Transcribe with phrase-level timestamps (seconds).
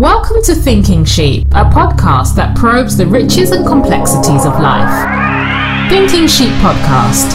[0.00, 5.88] Welcome to Thinking Sheep, a podcast that probes the riches and complexities of life.
[5.88, 7.30] Thinking Sheep Podcast.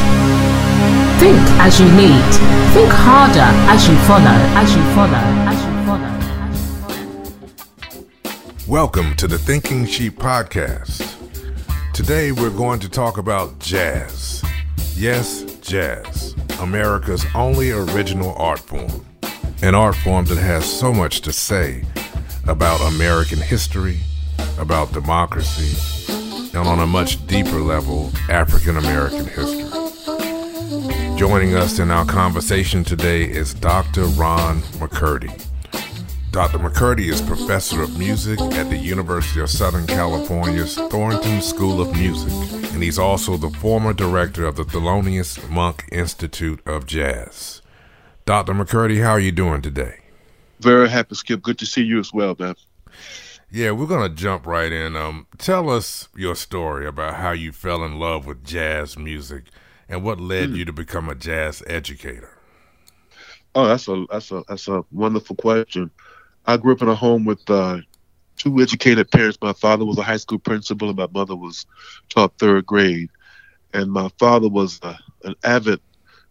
[1.22, 2.22] Think as you lead.
[2.74, 3.40] Think harder
[3.72, 6.03] as you follow, as you follow, as you follow.
[6.11, 7.24] As
[7.95, 8.68] you follow.
[8.68, 11.16] Welcome to the Thinking Sheep Podcast.
[11.94, 14.44] Today we're going to talk about jazz.
[14.98, 19.05] Yes, jazz, America's only original art form.
[19.62, 21.86] An art form that has so much to say
[22.50, 24.00] about American history,
[24.57, 26.12] about democracy,
[26.57, 29.70] and on a much deeper level, African American history.
[31.16, 34.05] Joining us in our conversation today is Dr.
[34.05, 35.45] Ron McCurdy.
[36.31, 36.57] Dr.
[36.57, 42.34] McCurdy is professor of music at the University of Southern California's Thornton School of Music,
[42.73, 47.62] and he's also the former director of the Thelonious Monk Institute of Jazz.
[48.26, 48.54] Dr.
[48.54, 49.99] McCurdy, how are you doing today?
[50.59, 51.41] Very happy, Skip.
[51.41, 52.55] Good to see you as well, man.
[53.52, 54.95] Yeah, we're gonna jump right in.
[54.95, 59.46] Um, tell us your story about how you fell in love with jazz music
[59.87, 60.57] and what led mm.
[60.57, 62.37] you to become a jazz educator.
[63.55, 65.89] Oh, that's a that's a that's a wonderful question.
[66.45, 67.80] I grew up in a home with uh,
[68.37, 69.37] two educated parents.
[69.41, 71.65] My father was a high school principal, and my mother was
[72.09, 73.09] taught third grade.
[73.73, 75.80] And my father was uh, an avid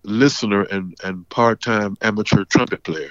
[0.04, 3.10] listener and and part time amateur trumpet player.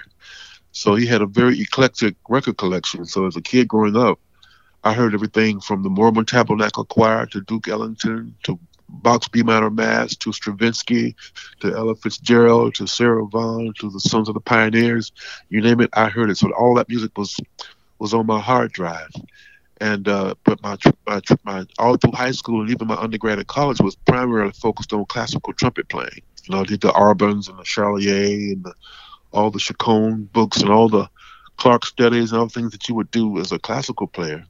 [0.78, 3.04] So he had a very eclectic record collection.
[3.06, 4.20] So as a kid growing up,
[4.84, 9.72] I heard everything from the Mormon Tabernacle Choir to Duke Ellington to Bach's B minor
[9.72, 11.16] Mass to Stravinsky
[11.62, 15.12] to Ella Fitzgerald to Sarah Vaughan to the Sons of the Pioneers.
[15.50, 16.38] You name it, I heard it.
[16.38, 17.40] So all that music was
[17.98, 19.10] was on my hard drive.
[19.82, 23.48] And uh, but my, my my all through high school and even my undergrad at
[23.48, 26.22] college was primarily focused on classical trumpet playing.
[26.44, 28.74] You know, I did the Arbans and the Charlier and the
[29.32, 31.10] all the Concone books and all the
[31.58, 34.46] Clarke studies and all the things that you would do as a classical player.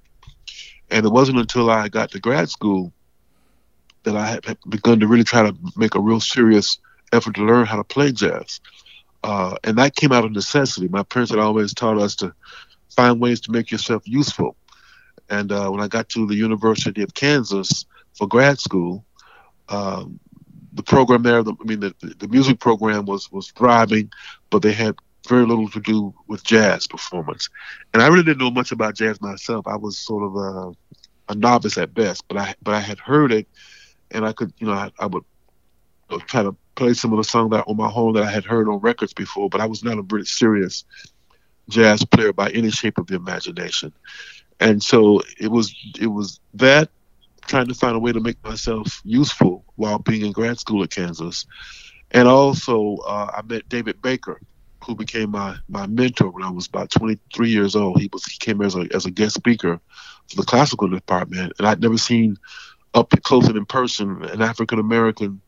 [0.89, 2.93] And it wasn't until I got to grad school
[4.03, 6.77] that I had begun to really try to make a real serious
[7.11, 8.59] effort to learn how to play jazz.
[9.23, 10.87] Uh, and that came out of necessity.
[10.87, 12.33] My parents had always taught us to
[12.95, 14.55] find ways to make yourself useful.
[15.29, 19.03] And uh, when I got to the University of Kansas for grad school,
[19.67, 20.19] um,
[20.77, 24.11] the program there, the, I mean, the, the music program was was thriving,
[24.49, 24.95] but they had
[25.27, 27.49] very little to do with jazz performance.
[27.93, 29.67] And I really didn't know much about jazz myself.
[29.67, 33.31] I was sort of a, a novice at best, but I but I had heard
[33.31, 33.47] it,
[34.11, 35.23] and I could, you know, I, I would
[36.27, 38.69] try to play some of the songs that on my home that I had heard
[38.69, 40.85] on records before, but I was not a very serious
[41.69, 43.91] jazz player by any shape of the imagination.
[44.59, 46.89] And so it was it was that
[47.47, 50.91] trying to find a way to make myself useful while being in grad school at
[50.91, 51.45] Kansas.
[52.11, 54.39] And also, uh, I met David Baker,
[54.83, 57.99] who became my, my mentor when I was about 23 years old.
[57.99, 59.79] He was he came as a as a guest speaker
[60.29, 62.37] for the classical department, and I'd never seen
[62.93, 65.41] up close and in person an African American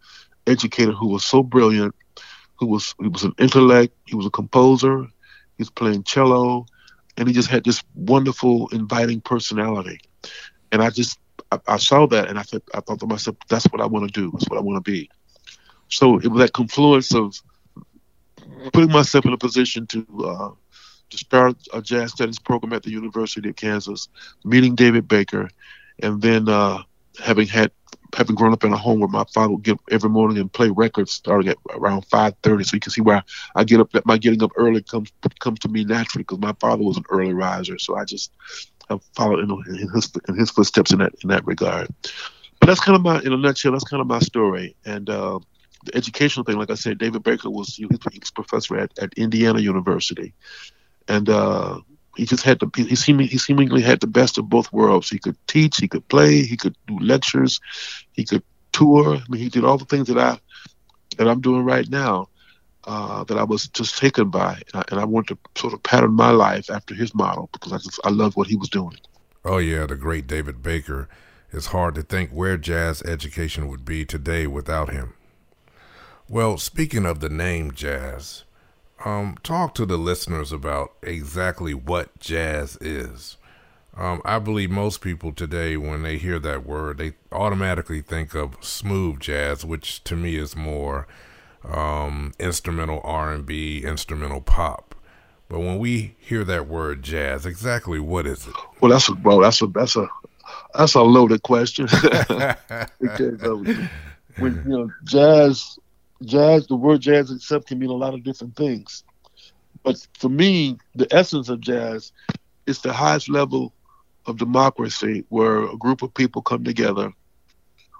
[0.47, 1.95] educator who was so brilliant,
[2.57, 6.65] who was he was an intellect, he was a composer, he was playing cello,
[7.17, 10.01] and he just had this wonderful, inviting personality.
[10.71, 11.17] And I just
[11.51, 14.11] I, I, saw that and I thought I thought to myself, that's what I want
[14.11, 14.31] to do.
[14.31, 15.09] That's what I want to be.
[15.89, 17.35] So it was that confluence of
[18.73, 20.51] putting myself in a position to uh,
[21.09, 24.09] to start a jazz studies program at the University of Kansas,
[24.43, 25.49] meeting David Baker,
[26.01, 26.83] and then uh,
[27.19, 27.71] having had
[28.15, 30.51] having grown up in a home where my father would get up every morning and
[30.51, 33.23] play records starting at around 5.30 so you can see where
[33.55, 36.83] I, get up my getting up early comes comes to me naturally because my father
[36.83, 38.31] was an early riser so I just
[38.89, 41.87] have followed in, in, his in his footsteps in that in that regard.
[42.59, 43.71] But that's kind of my in a nutshell.
[43.71, 44.75] That's kind of my story.
[44.85, 45.39] And uh,
[45.85, 47.99] the educational thing, like I said, David Baker was he was
[48.31, 50.33] professor at, at Indiana University,
[51.07, 51.79] and uh,
[52.15, 55.09] he just had the he seemingly he seemingly had the best of both worlds.
[55.09, 57.59] He could teach, he could play, he could do lectures,
[58.11, 59.15] he could tour.
[59.15, 60.39] I mean, he did all the things that I
[61.17, 62.29] that I'm doing right now
[62.85, 65.83] uh, that I was just taken by, and I, and I wanted to sort of
[65.83, 68.97] pattern my life after his model because I just I love what he was doing.
[69.45, 71.07] Oh yeah, the great David Baker.
[71.51, 75.13] It's hard to think where jazz education would be today without him.
[76.27, 78.43] Well, speaking of the name jazz,
[79.03, 83.37] um, talk to the listeners about exactly what jazz is.
[83.97, 88.57] Um, I believe most people today, when they hear that word, they automatically think of
[88.61, 91.07] smooth jazz, which to me is more
[91.63, 94.95] um, instrumental R&B, instrumental pop.
[95.47, 98.53] But when we hear that word jazz, exactly what is it?
[98.81, 99.41] Well, that's a bro.
[99.41, 100.07] that's a that's a
[100.75, 101.85] that's a loaded question
[103.01, 103.55] because uh,
[104.37, 105.79] when you know jazz,
[106.23, 109.03] jazz, the word jazz itself can mean a lot of different things.
[109.81, 112.11] But for me, the essence of jazz
[112.67, 113.73] is the highest level
[114.27, 117.11] of democracy where a group of people come together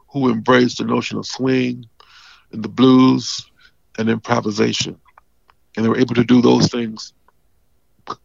[0.09, 1.85] who embrace the notion of swing
[2.51, 3.49] the blues
[3.97, 4.99] and improvisation.
[5.75, 7.13] And they were able to do those things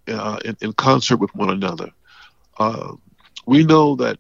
[0.09, 1.91] uh, in, in, concert with one another.
[2.59, 2.94] Uh,
[3.47, 4.19] we know that,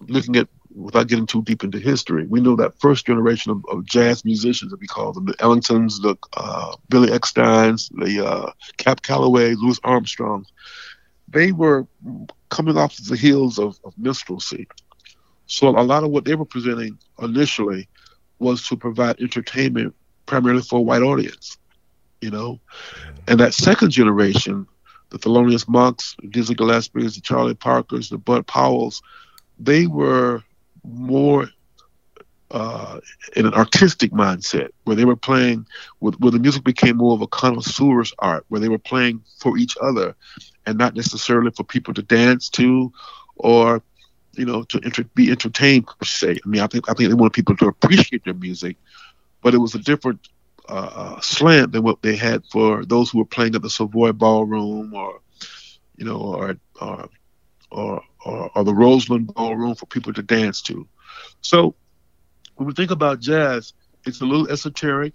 [0.00, 3.86] looking at, without getting too deep into history, we know that first generation of, of
[3.86, 9.02] jazz musicians, that we call them, the Ellingtons, the uh, Billy Eckstines, the uh, Cab
[9.02, 10.44] Calloway, Louis Armstrong,
[11.28, 11.86] they were
[12.50, 14.66] coming off the heels of, of minstrelsy.
[15.46, 17.88] So a lot of what they were presenting initially
[18.38, 19.94] was to provide entertainment
[20.26, 21.58] primarily for a white audience,
[22.20, 22.60] you know.
[23.26, 24.66] And that second generation,
[25.10, 29.02] the Thelonious Monks, the Dizzy Gillespie's, the Charlie Parkers, the Bud Powells,
[29.58, 30.42] they were
[30.84, 31.48] more
[32.50, 33.00] uh,
[33.36, 35.66] in an artistic mindset where they were playing
[36.00, 39.58] with where the music became more of a connoisseur's art where they were playing for
[39.58, 40.14] each other
[40.64, 42.90] and not necessarily for people to dance to
[43.36, 43.82] or
[44.38, 46.38] you know to be entertained per se.
[46.44, 48.76] I mean i think i think they wanted people to appreciate their music
[49.42, 50.28] but it was a different
[50.68, 54.12] uh, uh slant than what they had for those who were playing at the savoy
[54.12, 55.20] ballroom or
[55.96, 57.08] you know or or
[57.70, 60.86] or, or, or the roseland ballroom for people to dance to.
[61.40, 61.74] So
[62.56, 63.72] when we think about jazz,
[64.06, 65.14] it's a little esoteric,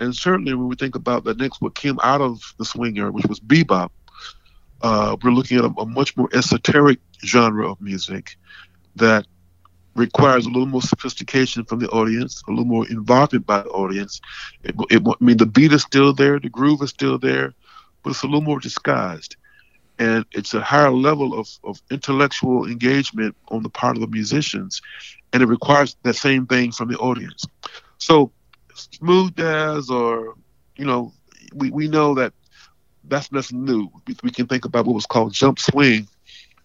[0.00, 3.10] and certainly when we think about the next what came out of the swing era,
[3.10, 3.90] which was bebop,
[4.82, 8.36] uh, we're looking at a, a, much more esoteric genre of music
[8.96, 9.26] that
[9.94, 14.20] requires a little more sophistication from the audience, a little more involvement by the audience.
[14.62, 17.52] It, it, I mean, the beat is still there, the groove is still there,
[18.02, 19.36] but it's a little more disguised.
[19.98, 24.80] And it's a higher level of, of intellectual engagement on the part of the musicians
[25.32, 27.44] and it requires that same thing from the audience.
[27.98, 28.32] So,
[28.74, 30.34] smooth jazz, or
[30.76, 31.12] you know,
[31.54, 32.32] we, we know that
[33.04, 33.88] that's nothing new.
[34.06, 36.08] We, we can think about what was called jump swing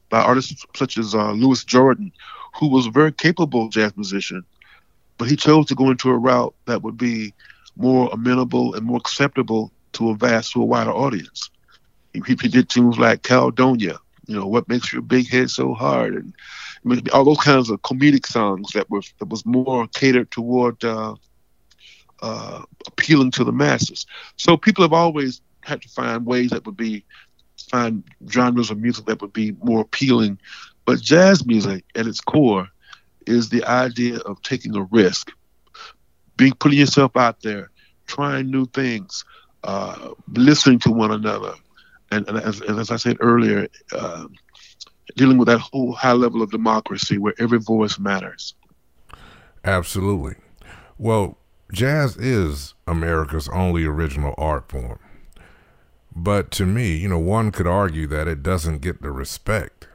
[0.09, 2.11] by artists such as uh, Louis Jordan,
[2.55, 4.43] who was a very capable jazz musician,
[5.17, 7.33] but he chose to go into a route that would be
[7.75, 11.49] more amenable and more acceptable to a vast, to a wider audience.
[12.13, 16.15] He, he did tunes like Caledonia, you know, what makes your big head so hard,
[16.15, 16.33] and
[17.11, 21.15] all those kinds of comedic songs that was that was more catered toward uh,
[22.21, 24.05] uh, appealing to the masses.
[24.37, 27.05] So people have always had to find ways that would be
[27.69, 30.39] find genres of music that would be more appealing.
[30.85, 32.67] But jazz music, at its core,
[33.25, 35.31] is the idea of taking a risk,
[36.35, 37.69] being putting yourself out there,
[38.07, 39.23] trying new things,
[39.63, 41.53] uh, listening to one another,
[42.11, 44.25] and, and, as, and as, I said earlier, uh,
[45.15, 48.55] dealing with that whole high level of democracy where every voice matters.
[49.63, 50.35] Absolutely.
[50.97, 51.37] Well,
[51.71, 54.99] jazz is America's only original art form.
[56.21, 59.87] But to me, you know, one could argue that it doesn't get the respect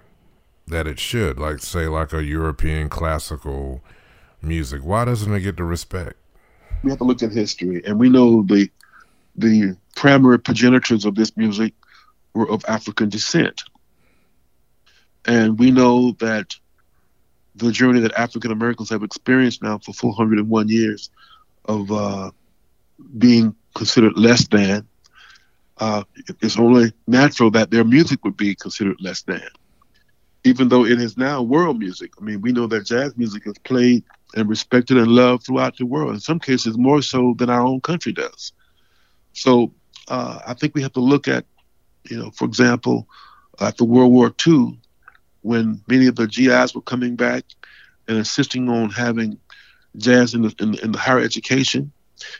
[0.67, 3.82] that it should, like, say, like a European classical
[4.41, 4.82] music.
[4.82, 6.15] Why doesn't it get the respect?
[6.82, 8.71] We have to look at history, and we know the
[9.37, 11.75] the primary progenitors of this music
[12.32, 13.62] were of African descent.
[15.27, 16.55] And we know that
[17.55, 21.11] the journey that African Americans have experienced now for 401 years
[21.67, 22.31] of uh,
[23.19, 24.87] being considered less than,
[25.79, 26.05] uh,
[26.41, 29.43] it's only natural that their music would be considered less than,
[30.44, 32.13] even though it is now world music.
[32.20, 35.87] I mean, we know that jazz music is played and respected and loved throughout the
[35.87, 38.53] world, in some cases more so than our own country does.
[39.32, 39.72] So
[40.08, 41.44] uh, I think we have to look at,
[42.08, 43.08] you know, for example,
[43.60, 44.79] after World War II,
[45.43, 47.44] when many of the GIs were coming back
[48.08, 49.39] and insisting on having
[49.96, 51.93] jazz in the, in, in the higher education.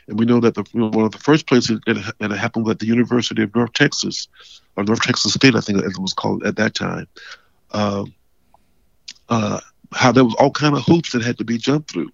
[0.07, 2.79] And we know that the, one of the first places that, that happened was at
[2.79, 4.27] the University of North Texas,
[4.75, 7.07] or North Texas State, I think it was called at that time.
[7.71, 8.05] Uh,
[9.29, 9.59] uh,
[9.91, 12.11] how there was all kind of hoops that had to be jumped through.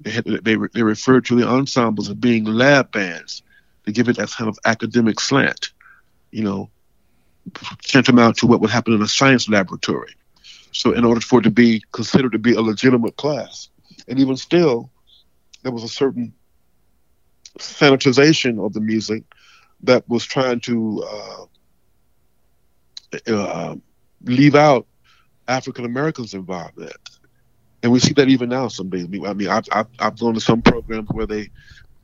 [0.00, 3.42] They had they, they referred to the ensembles as being lab bands
[3.84, 5.72] to give it that kind of academic slant.
[6.30, 6.70] You know,
[7.82, 10.14] tantamount to what would happen in a science laboratory.
[10.72, 13.68] So, in order for it to be considered to be a legitimate class,
[14.08, 14.90] and even still,
[15.62, 16.32] there was a certain
[17.58, 19.24] sanitization of the music
[19.82, 21.44] that was trying to uh,
[23.26, 23.76] uh,
[24.24, 24.86] leave out
[25.48, 27.10] African Americans involved in it.
[27.82, 29.04] And we see that even now some days.
[29.04, 31.50] I mean, I've, I've, I've gone to some programs where they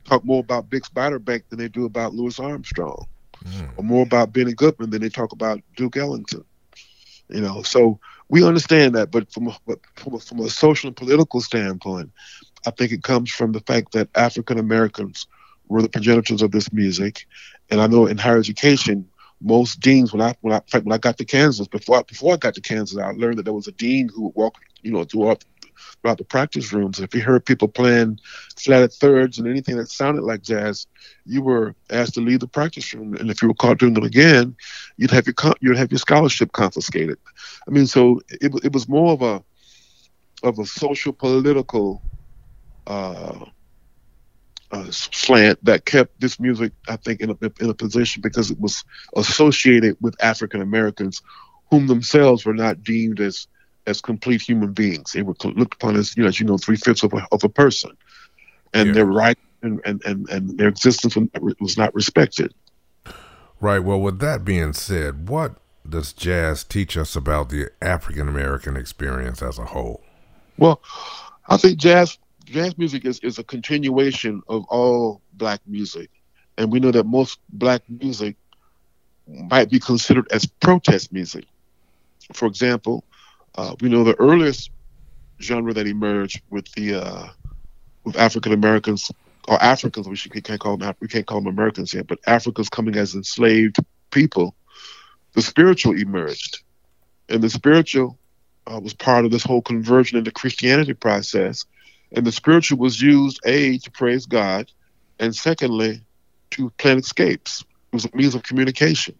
[0.05, 3.05] talk more about Bix Beiderbecke than they do about Louis Armstrong
[3.45, 3.69] mm.
[3.77, 6.43] or more about Benny Goodman than they talk about Duke Ellington.
[7.29, 7.99] You know, so
[8.29, 9.57] we understand that, but from a,
[9.95, 12.11] from a, from a social and political standpoint,
[12.65, 15.27] I think it comes from the fact that African Americans
[15.67, 17.25] were the progenitors of this music,
[17.69, 19.07] and I know in higher education,
[19.41, 22.37] most deans when I when I when I got to Kansas before I, before I
[22.37, 25.03] got to Kansas, I learned that there was a dean who would walk you know
[25.03, 25.43] throughout
[26.01, 26.99] throughout the practice rooms.
[26.99, 28.19] If you heard people playing
[28.57, 30.87] flatted thirds and anything that sounded like jazz,
[31.25, 33.15] you were asked to leave the practice room.
[33.15, 34.55] And if you were caught doing it again,
[34.97, 37.17] you'd have your you'd have your scholarship confiscated.
[37.67, 39.43] I mean, so it it was more of a
[40.43, 42.01] of a social political
[42.85, 43.45] uh,
[44.71, 48.59] uh, slant that kept this music, I think, in a, in a position because it
[48.59, 48.83] was
[49.15, 51.21] associated with African Americans,
[51.69, 53.47] whom themselves were not deemed as
[53.85, 55.13] as complete human beings.
[55.13, 57.43] They were looked upon as, you know, as you know, three fifths of a, of
[57.45, 57.91] a person,
[58.73, 58.93] and yeah.
[58.93, 61.15] their right and, and, and, and their existence
[61.59, 62.53] was not respected.
[63.59, 63.79] Right.
[63.79, 65.55] Well, with that being said, what
[65.87, 70.03] does jazz teach us about the African American experience as a whole?
[70.57, 70.81] Well,
[71.47, 76.09] I think jazz jazz music is, is a continuation of all black music.
[76.57, 78.35] And we know that most black music
[79.27, 81.45] might be considered as protest music.
[82.33, 83.03] For example,
[83.55, 84.71] uh, we know the earliest
[85.41, 87.27] genre that emerged with the uh,
[88.03, 89.11] with African Americans
[89.47, 92.19] or Africans, we, should, we can't call them we can't call them Americans yet, but
[92.27, 93.77] Africans coming as enslaved
[94.11, 94.55] people.
[95.33, 96.63] The spiritual emerged,
[97.29, 98.17] and the spiritual
[98.65, 101.65] uh, was part of this whole conversion into Christianity process
[102.11, 104.71] and the spiritual was used, A, to praise God,
[105.19, 106.01] and secondly,
[106.51, 107.61] to plan escapes.
[107.61, 109.15] It was a means of communication.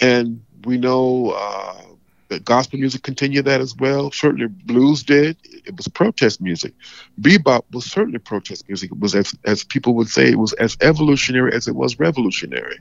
[0.00, 1.82] And we know uh,
[2.28, 4.10] that gospel music continued that as well.
[4.10, 5.36] Certainly, blues did.
[5.44, 6.74] It was protest music.
[7.20, 8.90] Bebop was certainly protest music.
[8.92, 12.78] It was, as, as people would say, it was as evolutionary as it was revolutionary.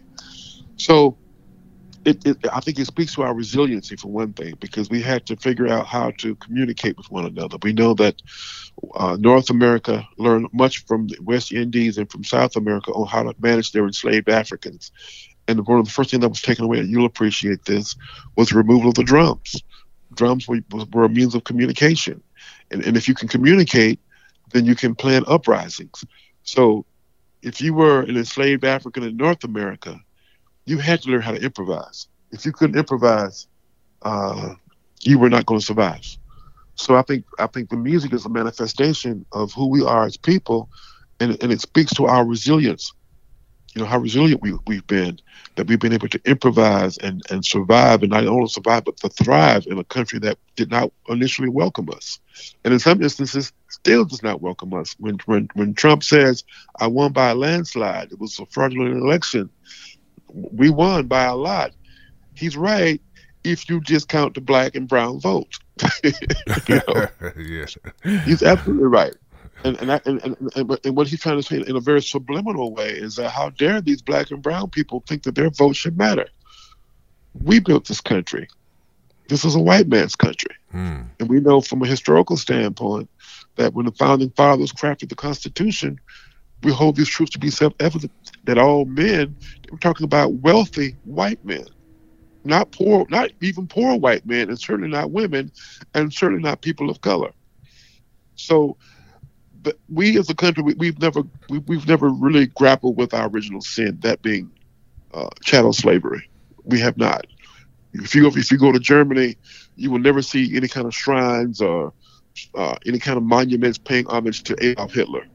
[0.78, 1.18] So
[2.06, 5.26] it, it, I think it speaks to our resiliency for one thing, because we had
[5.26, 7.58] to figure out how to communicate with one another.
[7.62, 8.22] We know that
[8.96, 13.24] uh, North America learned much from the West Indies and from South America on how
[13.24, 14.92] to manage their enslaved Africans.
[15.48, 17.96] And one of the first things that was taken away, and you'll appreciate this,
[18.36, 19.62] was the removal of the drums.
[20.14, 20.62] Drums were,
[20.94, 22.22] were a means of communication.
[22.72, 24.00] And, and if you can communicate,
[24.54, 26.04] then you can plan uprisings.
[26.44, 26.86] So
[27.42, 30.00] if you were an enslaved African in North America,
[30.66, 32.08] you had to learn how to improvise.
[32.32, 33.48] If you couldn't improvise,
[34.02, 34.56] uh,
[35.02, 36.06] you were not going to survive.
[36.76, 40.18] So I think I think the music is a manifestation of who we are as
[40.18, 40.70] people,
[41.20, 42.92] and, and it speaks to our resilience.
[43.74, 45.20] You know how resilient we, we've been,
[45.56, 49.10] that we've been able to improvise and, and survive, and not only survive but to
[49.10, 52.20] thrive in a country that did not initially welcome us,
[52.64, 54.96] and in some instances still does not welcome us.
[55.00, 56.44] When when when Trump says,
[56.80, 59.50] "I won by a landslide," it was a fraudulent election
[60.36, 61.72] we won by a lot.
[62.36, 63.02] He's right
[63.44, 65.60] if you just count the black and brown votes.
[66.04, 67.08] you know?
[67.38, 67.78] yes.
[68.26, 69.16] He's absolutely right.
[69.64, 70.22] And and, I, and,
[70.56, 73.50] and, and what he's trying to say in a very subliminal way is that how
[73.52, 76.28] dare these black and brown people think that their vote should matter?
[77.44, 78.48] We built this country.
[79.28, 80.56] This is a white man's country.
[80.72, 81.04] Hmm.
[81.20, 83.10] And we know from a historical standpoint
[83.56, 86.00] that when the founding fathers crafted the Constitution,
[86.64, 88.12] we hold these truths to be self-evident
[88.46, 89.36] that all men,
[89.72, 91.66] we're talking about wealthy white men,
[92.44, 95.52] not poor, not even poor white men, and certainly not women,
[95.94, 97.32] and certainly not people of color.
[98.36, 98.78] So,
[99.62, 103.28] but we as a country, we, have never we, have never really grappled with our
[103.28, 104.52] original sin, that being
[105.14, 106.30] uh, chattel slavery.
[106.64, 107.26] We have not.
[107.94, 109.38] If you if you go to Germany,
[109.76, 111.94] you will never see any kind of shrines or
[112.54, 115.26] uh, any kind of monuments paying homage to Adolf Hitler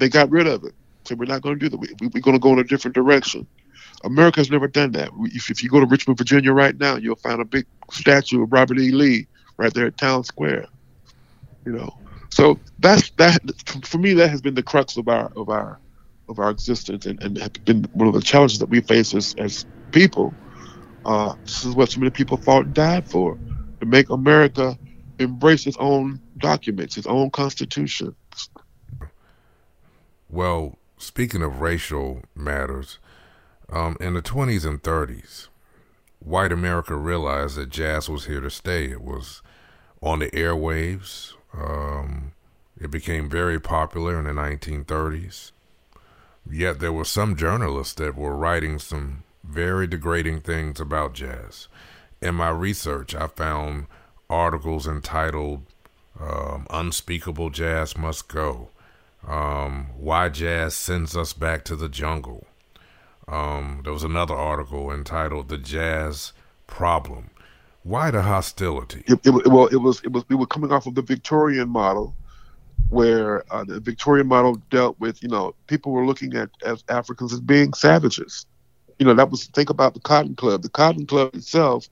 [0.00, 0.74] they got rid of it.
[1.04, 1.78] So we're not going to do that.
[1.78, 3.46] We, are going to go in a different direction.
[4.02, 5.10] America's never done that.
[5.20, 8.52] If, if you go to Richmond, Virginia right now, you'll find a big statue of
[8.52, 8.90] Robert E.
[8.90, 9.26] Lee
[9.56, 10.66] right there at Town Square.
[11.64, 11.98] You know,
[12.30, 13.38] so that's that.
[13.84, 15.78] For me, that has been the crux of our of our
[16.28, 19.34] of our existence, and, and have been one of the challenges that we face as,
[19.36, 20.32] as people.
[21.04, 23.38] Uh, this is what so many people fought and died for
[23.80, 24.78] to make America
[25.18, 28.14] embrace its own documents, its own constitution,
[30.30, 32.98] well, speaking of racial matters,
[33.68, 35.48] um, in the 20s and 30s,
[36.18, 38.86] white America realized that jazz was here to stay.
[38.90, 39.42] It was
[40.02, 41.34] on the airwaves.
[41.52, 42.32] Um,
[42.80, 45.52] it became very popular in the 1930s.
[46.50, 51.68] Yet there were some journalists that were writing some very degrading things about jazz.
[52.20, 53.86] In my research, I found
[54.28, 55.62] articles entitled
[56.18, 58.70] um, Unspeakable Jazz Must Go
[59.26, 62.46] um, why jazz sends us back to the jungle.
[63.28, 66.32] Um, there was another article entitled "The Jazz
[66.66, 67.30] Problem."
[67.82, 69.04] Why the hostility?
[69.06, 72.14] It, it, well, it was it was we were coming off of the Victorian model,
[72.88, 77.32] where uh, the Victorian model dealt with you know people were looking at as Africans
[77.32, 78.46] as being savages,
[78.98, 80.62] You know, that was think about the Cotton Club.
[80.62, 81.88] The Cotton Club itself,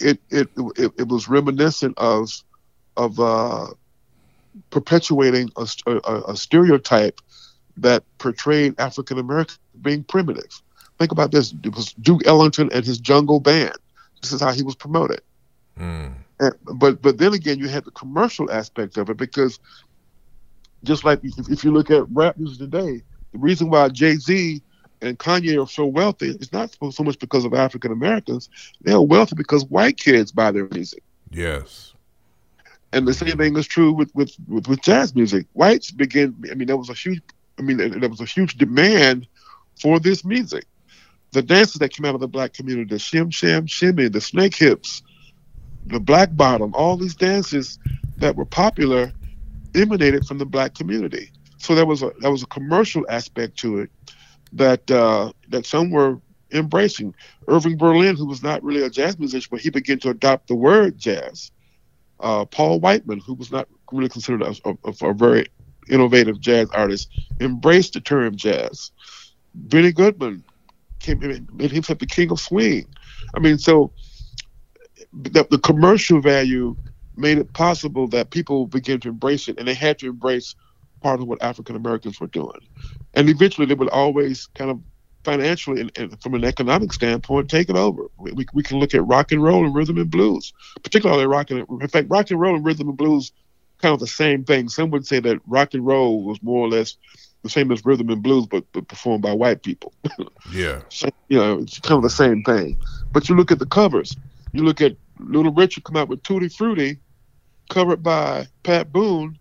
[0.00, 2.30] it it it, it was reminiscent of
[2.96, 3.68] of uh,
[4.70, 7.20] perpetuating a, a, a stereotype
[7.76, 10.62] that portrayed African Americans being primitive.
[10.98, 13.76] Think about this: it was Duke Ellington and his Jungle Band.
[14.22, 15.20] This is how he was promoted.
[15.78, 16.14] Mm.
[16.40, 19.58] And, but but then again, you had the commercial aspect of it because
[20.84, 24.62] just like if, if you look at rap music today, the reason why Jay Z
[25.02, 28.48] and Kanye are so wealthy is not so much because of African Americans.
[28.82, 31.02] They are wealthy because white kids buy their music.
[31.30, 31.92] Yes.
[32.96, 35.46] And the same thing is true with, with, with, with jazz music.
[35.52, 36.34] Whites begin.
[36.50, 37.20] I mean, there was a huge.
[37.58, 39.26] I mean, there was a huge demand
[39.78, 40.64] for this music.
[41.32, 44.54] The dances that came out of the black community, the shim sham shimmy, the snake
[44.54, 45.02] hips,
[45.84, 47.78] the black bottom, all these dances
[48.16, 49.12] that were popular
[49.74, 51.30] emanated from the black community.
[51.58, 53.90] So there was a there was a commercial aspect to it
[54.54, 56.18] that uh, that some were
[56.50, 57.14] embracing.
[57.46, 60.54] Irving Berlin, who was not really a jazz musician, but he began to adopt the
[60.54, 61.50] word jazz.
[62.20, 65.46] Uh, Paul Whiteman, who was not really considered a, a, a, very
[65.88, 68.90] innovative jazz artist, embraced the term jazz.
[69.54, 70.42] Benny Goodman
[70.98, 72.86] came in, made himself the king of swing.
[73.34, 73.92] I mean, so
[75.12, 76.76] the, the commercial value
[77.16, 80.54] made it possible that people began to embrace it, and they had to embrace
[81.02, 82.60] part of what African Americans were doing.
[83.14, 84.80] And eventually, they would always kind of
[85.26, 88.04] financially and, and, from an economic standpoint take it over.
[88.16, 90.52] We, we can look at rock and roll and rhythm and blues,
[90.82, 93.32] particularly rock and in fact rock and roll and rhythm and blues
[93.82, 94.68] kind of the same thing.
[94.68, 96.96] Some would say that rock and roll was more or less
[97.42, 99.92] the same as rhythm and blues, but, but performed by white people.
[100.52, 102.78] yeah, so, you know, it's kind of the same thing.
[103.12, 104.16] But you look at the covers.
[104.52, 106.98] You look at Little Richard come out with Tutti Frutti,
[107.68, 109.38] covered by Pat Boone,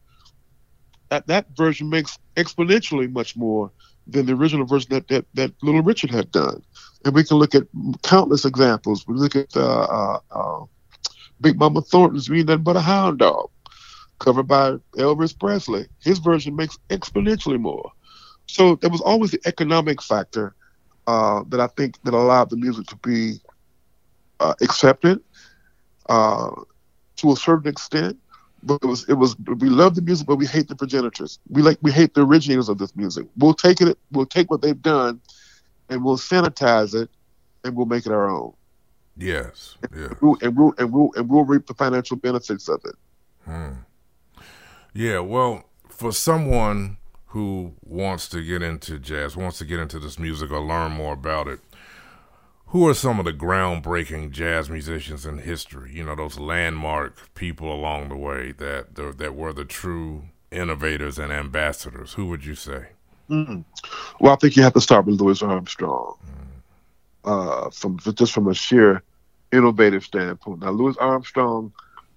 [1.10, 3.72] that, that version makes exponentially much more
[4.08, 6.62] than the original version that, that, that Little Richard had done.
[7.04, 7.64] And we can look at
[8.04, 9.08] countless examples.
[9.08, 10.66] We look at uh, uh, uh,
[11.42, 13.50] Big Mama Thornton's Being Nothing But a Hound Dog,
[14.20, 15.88] covered by Elvis Presley.
[16.02, 17.92] His version makes exponentially more.
[18.48, 20.56] So there was always the economic factor
[21.08, 23.40] uh, that I think that allowed the music to be
[24.40, 25.20] uh, accepted
[26.10, 26.52] uh,
[27.18, 28.18] to a certain extent.
[28.66, 31.40] But it was it was we love the music, but we hate the progenitors.
[31.50, 33.28] We like we hate the originators of this music.
[33.38, 33.98] We'll take it.
[34.12, 35.22] We'll take what they've done,
[35.90, 37.10] and we'll sanitize it,
[37.64, 38.54] and we'll make it our own.
[39.18, 39.78] Yes.
[39.96, 40.06] Yeah.
[40.06, 42.96] And we'll, and we'll and we'll and we'll reap the financial benefits of it.
[43.46, 44.42] Hmm.
[44.94, 45.20] Yeah.
[45.20, 46.98] Well, for someone
[47.28, 51.14] who wants to get into jazz, wants to get into this music or learn more
[51.14, 51.60] about it,
[52.68, 55.92] who are some of the groundbreaking jazz musicians in history?
[55.94, 61.32] You know, those landmark people along the way that that were the true innovators and
[61.32, 62.14] ambassadors.
[62.14, 62.88] Who would you say?
[63.30, 63.62] Mm-hmm.
[64.20, 66.16] Well, I think you have to start with Louis Armstrong,
[67.24, 67.66] mm.
[67.66, 69.02] uh, from just from a sheer
[69.52, 70.62] innovative standpoint.
[70.62, 71.72] Now, Louis Armstrong,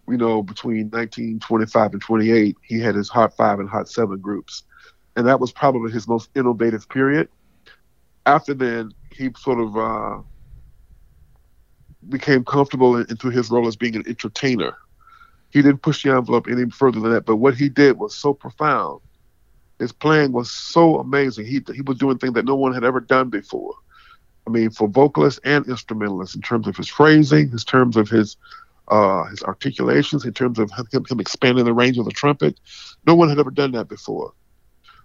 [0.06, 4.64] we know between 1925 and 28, he had his Hot Five and Hot Seven groups,
[5.16, 7.28] and that was probably his most innovative period.
[8.26, 10.22] After then, he sort of uh,
[12.08, 14.76] became comfortable into his role as being an entertainer.
[15.50, 17.26] He didn't push the envelope any further than that.
[17.26, 19.00] But what he did was so profound.
[19.78, 21.46] His playing was so amazing.
[21.46, 23.74] He he was doing things that no one had ever done before.
[24.46, 28.36] I mean, for vocalists and instrumentalists, in terms of his phrasing, in terms of his
[28.88, 32.58] uh, his articulations, in terms of him, him expanding the range of the trumpet,
[33.06, 34.32] no one had ever done that before.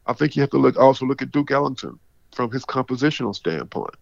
[0.06, 2.00] I think you have to look also look at Duke Ellington
[2.34, 3.96] from his compositional standpoint.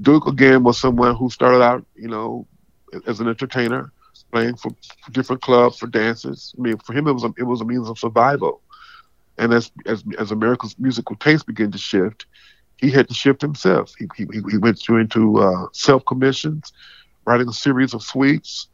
[0.00, 2.46] Duke again was someone who started out, you know,
[3.06, 3.92] as an entertainer,
[4.32, 4.70] playing for,
[5.12, 6.54] different clubs for dances.
[6.58, 8.62] I mean, for him, it was a, it was a means of survival.
[9.38, 12.26] And as as as America's musical taste began to shift,
[12.78, 13.94] he had to shift himself.
[13.98, 16.72] He he, he went through into uh, self commissions,
[17.26, 18.68] writing a series of suites.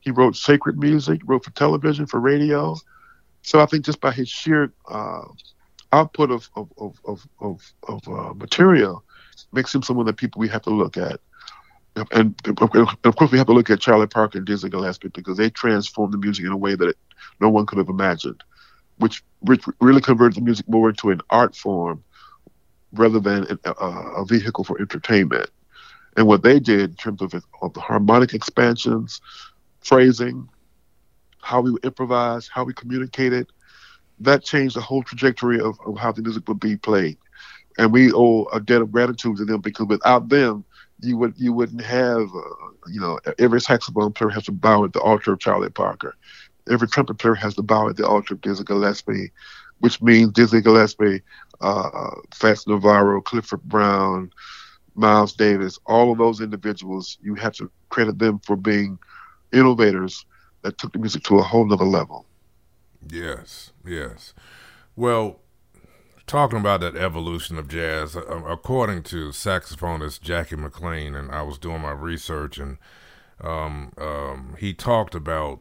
[0.00, 2.76] He wrote sacred music, wrote for television, for radio.
[3.42, 5.24] So I think just by his sheer uh,
[5.92, 9.04] output of of of of, of, of uh, material,
[9.52, 11.20] makes him someone that people we have to look at.
[12.12, 15.50] And of course, we have to look at Charlie Parker and Dizzy Gillespie because they
[15.50, 16.96] transformed the music in a way that
[17.40, 18.42] no one could have imagined,
[18.98, 22.04] which, which really converted the music more into an art form
[22.92, 25.50] rather than a, a vehicle for entertainment.
[26.16, 29.20] And what they did in terms of, of the harmonic expansions,
[29.80, 30.48] phrasing,
[31.40, 33.48] how we improvise, how we communicated,
[34.20, 37.18] that changed the whole trajectory of, of how the music would be played
[37.78, 40.64] and we owe a debt of gratitude to them because without them,
[41.00, 44.92] you would you wouldn't have uh, you know every saxophone player has to bow at
[44.92, 46.16] the altar of Charlie Parker,
[46.70, 49.30] every trumpet player has to bow at the altar of Dizzy Gillespie,
[49.78, 51.22] which means Dizzy Gillespie,
[51.60, 54.30] uh, Fats Navarro, Clifford Brown,
[54.94, 58.98] Miles Davis, all of those individuals, you have to credit them for being
[59.52, 60.26] innovators
[60.62, 62.26] that took the music to a whole nother level.
[63.08, 64.34] Yes, yes.
[64.96, 65.40] Well,
[66.28, 71.58] talking about that evolution of jazz, uh, according to saxophonist Jackie McLean, and I was
[71.58, 72.78] doing my research, and
[73.40, 75.60] um, um, he talked about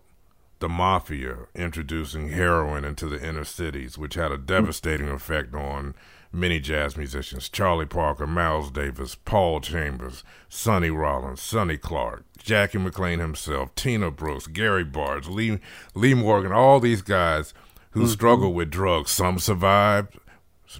[0.60, 5.95] the mafia introducing heroin into the inner cities, which had a devastating effect on
[6.32, 13.19] many jazz musicians Charlie Parker, Miles Davis, Paul Chambers, Sonny Rollins, Sonny Clark, Jackie McLean
[13.19, 15.60] himself, Tina Brooks, Gary Bartz, Lee,
[15.95, 17.53] Lee Morgan, all these guys
[17.91, 18.10] who mm-hmm.
[18.10, 19.12] struggled with drugs.
[19.12, 20.17] Some survived,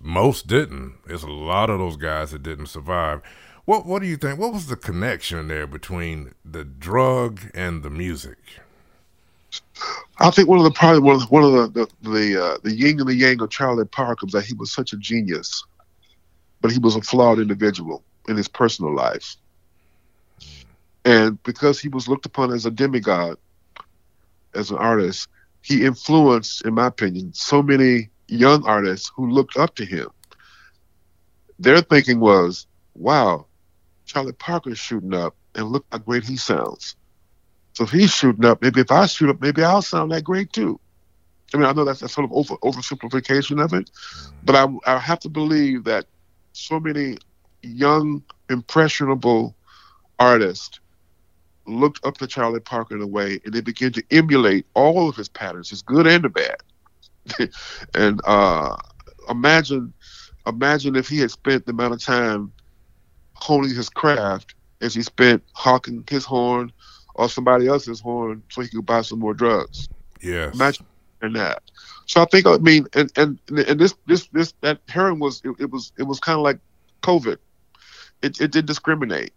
[0.02, 0.96] most didn't.
[1.06, 3.22] There's a lot of those guys that didn't survive.
[3.66, 4.40] What What do you think?
[4.40, 8.38] What was the connection there between the drug and the music?
[10.20, 13.10] I think one of the probably one of the, the the uh, the yin and
[13.10, 15.64] the yang of Charlie Parker was that he was such a genius,
[16.62, 19.36] but he was a flawed individual in his personal life,
[21.06, 23.38] and because he was looked upon as a demigod,
[24.54, 25.30] as an artist,
[25.62, 30.10] he influenced, in my opinion, so many young artists who looked up to him.
[31.60, 33.48] Their thinking was, "Wow,
[34.06, 36.96] Charlie Parker's shooting up, and look how great he sounds."
[37.74, 40.52] So if he's shooting up, maybe if I shoot up, maybe I'll sound that great
[40.52, 40.80] too.
[41.54, 43.90] I mean, I know that's a sort of over oversimplification of it,
[44.44, 46.06] but I, I have to believe that
[46.54, 47.18] so many
[47.62, 49.56] young, impressionable
[50.20, 50.80] artists
[51.68, 55.16] looked up to Charlie Parker in a way, and they began to emulate all of
[55.16, 56.58] his patterns, his good and the bad.
[57.96, 58.76] and uh,
[59.30, 59.94] imagine,
[60.46, 62.52] imagine if he had spent the amount of time
[63.34, 66.72] honing his craft as he spent hawking his horn,
[67.18, 69.90] or somebody else's horn so he could buy some more drugs.
[70.22, 70.86] Yeah, Imagine
[71.34, 71.64] that.
[72.06, 75.56] So I think I mean and and and this this this that heroin was it,
[75.60, 76.60] it was it was kind of like
[77.02, 77.38] COVID.
[78.22, 79.34] It it did discriminate.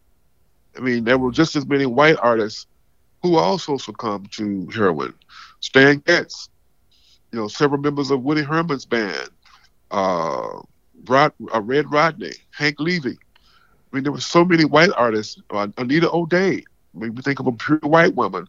[0.77, 2.67] I mean there were just as many white artists
[3.23, 5.15] who also succumbed to heroin.
[5.61, 6.50] Stan Getz,
[7.33, 9.31] you know, several members of Woody Herman's band,
[9.91, 10.61] uh,
[11.07, 13.19] Rod, uh, Red Rodney, Hank Levy.
[13.93, 15.41] I mean, there were so many white artists.
[15.51, 16.63] Uh, Anita O'Day,
[16.95, 18.47] I mean, we think of a pure white woman,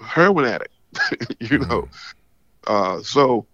[0.00, 0.74] heroin addict,
[1.40, 1.82] you know.
[1.82, 1.88] Mm-hmm.
[2.66, 3.46] Uh, so,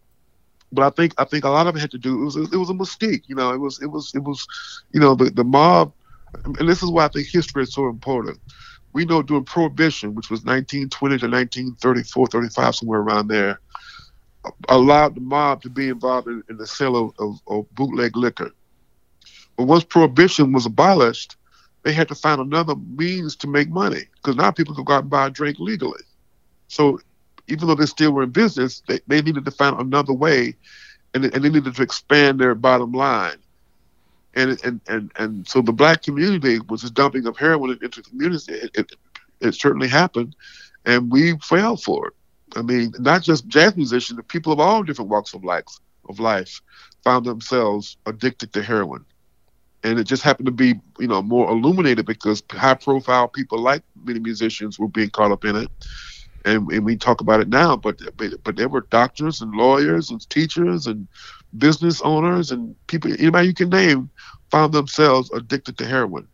[0.72, 2.20] but I think I think a lot of it had to do.
[2.20, 3.52] It was it was a mystique, you know.
[3.52, 4.46] It was it was it was,
[4.92, 5.92] you know, the the mob,
[6.44, 8.40] and this is why I think history is so important.
[8.92, 13.60] We know during Prohibition, which was 1920 to 1934, 35, somewhere around there,
[14.68, 18.50] allowed the mob to be involved in, in the sale of, of, of bootleg liquor.
[19.57, 21.37] But once Prohibition was abolished,
[21.83, 25.02] they had to find another means to make money because now people could go out
[25.02, 26.02] and buy a drink legally.
[26.68, 26.98] So
[27.46, 30.57] even though they still were in business, they, they needed to find another way
[31.12, 33.37] and, and they needed to expand their bottom line.
[34.35, 38.52] And, and, and, and so the black community was dumping of heroin into the community.
[38.52, 38.92] It, it,
[39.40, 40.35] it certainly happened,
[40.85, 42.14] and we fell for it.
[42.56, 45.66] I mean, not just jazz musicians, but people of all different walks of life,
[46.08, 46.60] of life
[47.02, 49.04] found themselves addicted to heroin.
[49.82, 53.82] And it just happened to be you know more illuminated because high profile people like
[54.04, 55.70] many musicians were being caught up in it.
[56.46, 57.98] And, and we talk about it now but,
[58.44, 61.08] but there were doctors and lawyers and teachers and
[61.56, 64.10] business owners and people anybody you can name
[64.50, 66.28] found themselves addicted to heroin.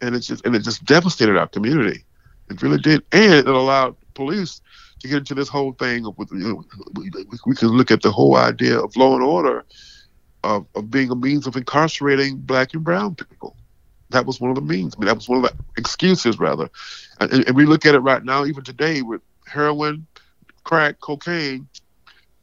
[0.00, 2.04] And it's just and it just devastated our community.
[2.50, 3.02] It really did.
[3.12, 4.60] And it allowed police
[5.00, 7.10] to get into this whole thing of you know, we,
[7.46, 9.64] we can look at the whole idea of law and order
[10.44, 13.56] of, of being a means of incarcerating black and brown people.
[14.10, 14.94] That was one of the means.
[14.94, 16.70] I mean, that was one of the excuses, rather.
[17.20, 20.06] And, and we look at it right now, even today, with heroin,
[20.64, 21.68] crack, cocaine,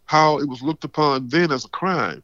[0.06, 2.22] how it was looked upon then as a crime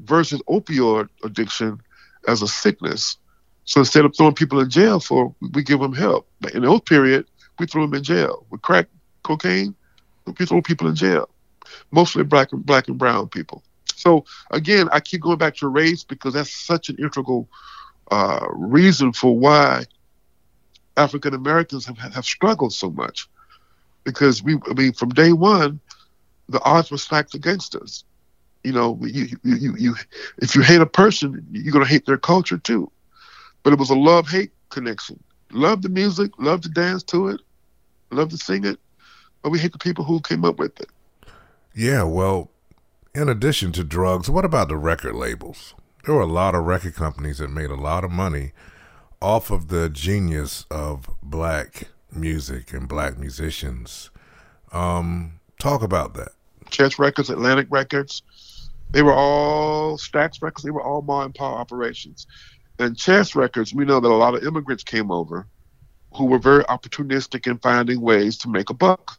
[0.00, 1.80] versus opioid addiction
[2.28, 3.16] as a sickness.
[3.64, 6.28] So instead of throwing people in jail for, we give them help.
[6.52, 7.26] In those period,
[7.58, 8.46] we threw them in jail.
[8.50, 8.88] With crack,
[9.24, 9.74] cocaine,
[10.38, 11.28] we throw people in jail.
[11.90, 13.62] Mostly black and black and brown people.
[13.96, 17.48] So again, I keep going back to race because that's such an integral
[18.10, 19.84] uh, reason for why
[20.96, 23.28] African Americans have, have struggled so much.
[24.04, 25.80] Because we, I mean, from day one,
[26.48, 28.04] the odds were stacked against us.
[28.62, 29.94] You know, you, you, you, you
[30.38, 32.90] if you hate a person, you're gonna hate their culture too.
[33.62, 35.22] But it was a love-hate connection.
[35.50, 37.40] Love the music, love to dance to it,
[38.10, 38.78] love to sing it,
[39.44, 40.88] but we hate the people who came up with it.
[41.74, 42.50] Yeah, well,
[43.14, 45.74] in addition to drugs, what about the record labels?
[46.04, 48.52] There were a lot of record companies that made a lot of money
[49.20, 54.10] off of the genius of black music and black musicians.
[54.72, 56.30] Um, talk about that.
[56.70, 58.22] Chess Records, Atlantic Records,
[58.92, 60.62] they were all Stax Records.
[60.62, 62.26] They were all mom and pop operations.
[62.78, 65.46] And Chess Records, we know that a lot of immigrants came over
[66.14, 69.18] who were very opportunistic in finding ways to make a buck.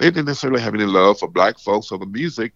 [0.00, 2.54] They didn't necessarily have any love for black folks or the music,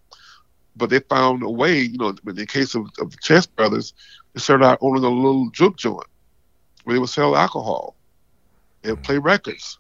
[0.77, 3.93] but they found a way, you know, in the case of, of the Chess Brothers,
[4.33, 6.07] they started out owning a little juke joint
[6.85, 7.97] where they would sell alcohol.
[8.83, 9.27] Would play mm-hmm.
[9.27, 9.79] records.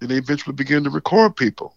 [0.00, 1.74] And they eventually began to record people.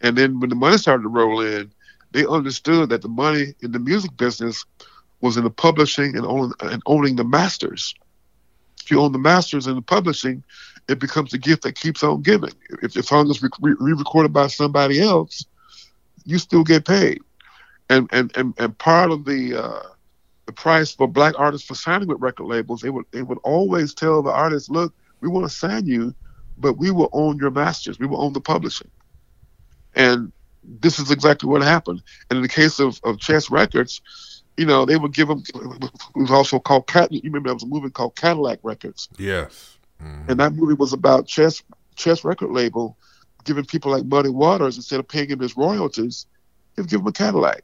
[0.00, 1.70] And then when the money started to roll in,
[2.12, 4.64] they understood that the money in the music business
[5.20, 7.94] was in the publishing and owning, and owning the masters.
[8.82, 10.44] If you own the masters and the publishing,
[10.88, 12.52] it becomes a gift that keeps on giving.
[12.82, 15.44] If the song is re-recorded by somebody else,
[16.24, 17.20] you still get paid.
[17.90, 19.88] And and and, and part of the uh,
[20.46, 23.94] the price for black artists for signing with record labels, they would they would always
[23.94, 26.14] tell the artists, look, we want to sign you,
[26.58, 27.98] but we will own your masters.
[27.98, 28.90] We will own the publishing.
[29.94, 32.02] And this is exactly what happened.
[32.30, 34.00] And in the case of, of Chess Records,
[34.56, 35.42] you know, they would give them.
[35.54, 39.08] It was also called You remember there was a movie called Cadillac Records.
[39.18, 39.73] Yes.
[40.02, 40.30] Mm-hmm.
[40.30, 41.62] And that movie was about Chess
[41.96, 42.96] Chess record label
[43.44, 46.26] giving people like Muddy Waters instead of paying him his royalties,
[46.76, 47.62] give him a Cadillac,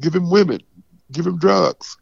[0.00, 0.60] give him women,
[1.10, 1.96] give him drugs.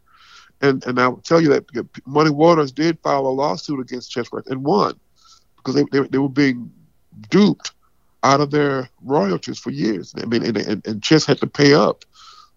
[0.61, 1.65] And and I'll tell you that
[2.05, 4.99] Muddy Waters did file a lawsuit against Chess Records and won
[5.57, 6.71] because they, they, they were being
[7.29, 7.71] duped
[8.23, 10.13] out of their royalties for years.
[10.17, 12.05] I mean, and, and, and Chess had to pay up.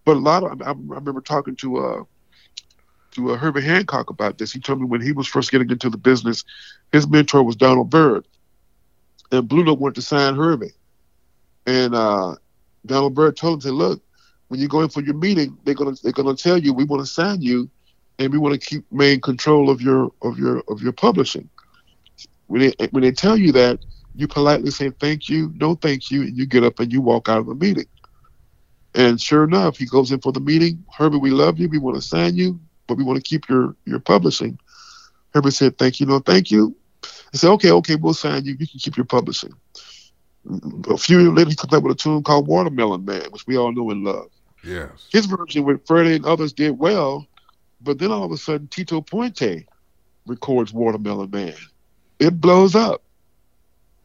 [0.05, 2.03] But a lot of I, I remember talking to uh
[3.17, 4.53] to uh, Herbie Hancock about this.
[4.53, 6.43] He told me when he was first getting into the business,
[6.91, 8.27] his mentor was Donald Byrd,
[9.31, 10.73] and Blue Note wanted to sign Herbie,
[11.65, 12.35] and uh,
[12.85, 14.01] Donald Byrd told him, "Say, look,
[14.49, 17.01] when you go in for your meeting, they're gonna they're gonna tell you we want
[17.01, 17.69] to sign you,
[18.19, 21.49] and we want to keep main control of your of your of your publishing.
[22.47, 23.79] When they when they tell you that,
[24.15, 27.29] you politely say thank you, no thank you, and you get up and you walk
[27.29, 27.87] out of the meeting.
[28.95, 30.83] And sure enough, he goes in for the meeting.
[30.97, 31.69] Herbie, we love you.
[31.69, 34.57] We want to sign you, but we want to keep your your publishing.
[35.33, 36.75] Herbert said, thank you, no thank you.
[37.03, 38.55] I said, okay, okay, we'll sign you.
[38.57, 39.53] You can keep your publishing.
[40.89, 43.57] A few years later, he comes up with a tune called Watermelon Man, which we
[43.57, 44.29] all know and love.
[44.63, 44.89] Yes.
[45.11, 47.27] His version with Freddie and others did well,
[47.81, 49.65] but then all of a sudden, Tito Puente
[50.25, 51.55] records Watermelon Man.
[52.19, 53.03] It blows up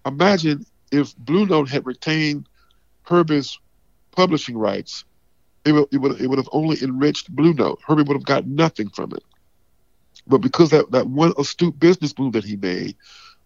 [0.07, 2.49] imagine if Blue Note had retained
[3.05, 3.59] Herbert's
[4.11, 5.05] publishing rights,
[5.65, 7.81] it would, it would, it would have only enriched Blue Note.
[7.87, 9.25] Herbie would have got nothing from it.
[10.27, 12.97] But because that, that one astute business move that he made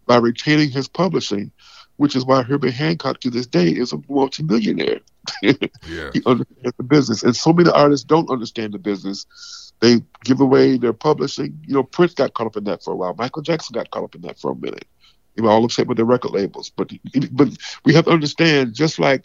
[0.07, 1.51] by retaining his publishing,
[1.97, 5.01] which is why Herbie Hancock to this day is a multimillionaire.
[5.43, 6.11] yeah.
[6.13, 7.23] He understands the business.
[7.23, 9.73] And so many artists don't understand the business.
[9.81, 11.59] They give away their publishing.
[11.67, 13.15] You know, Prince got caught up in that for a while.
[13.15, 14.87] Michael Jackson got caught up in that for a minute.
[15.35, 16.71] They were all upset with their record labels.
[16.71, 16.93] But
[17.33, 17.49] but
[17.85, 19.25] we have to understand, just like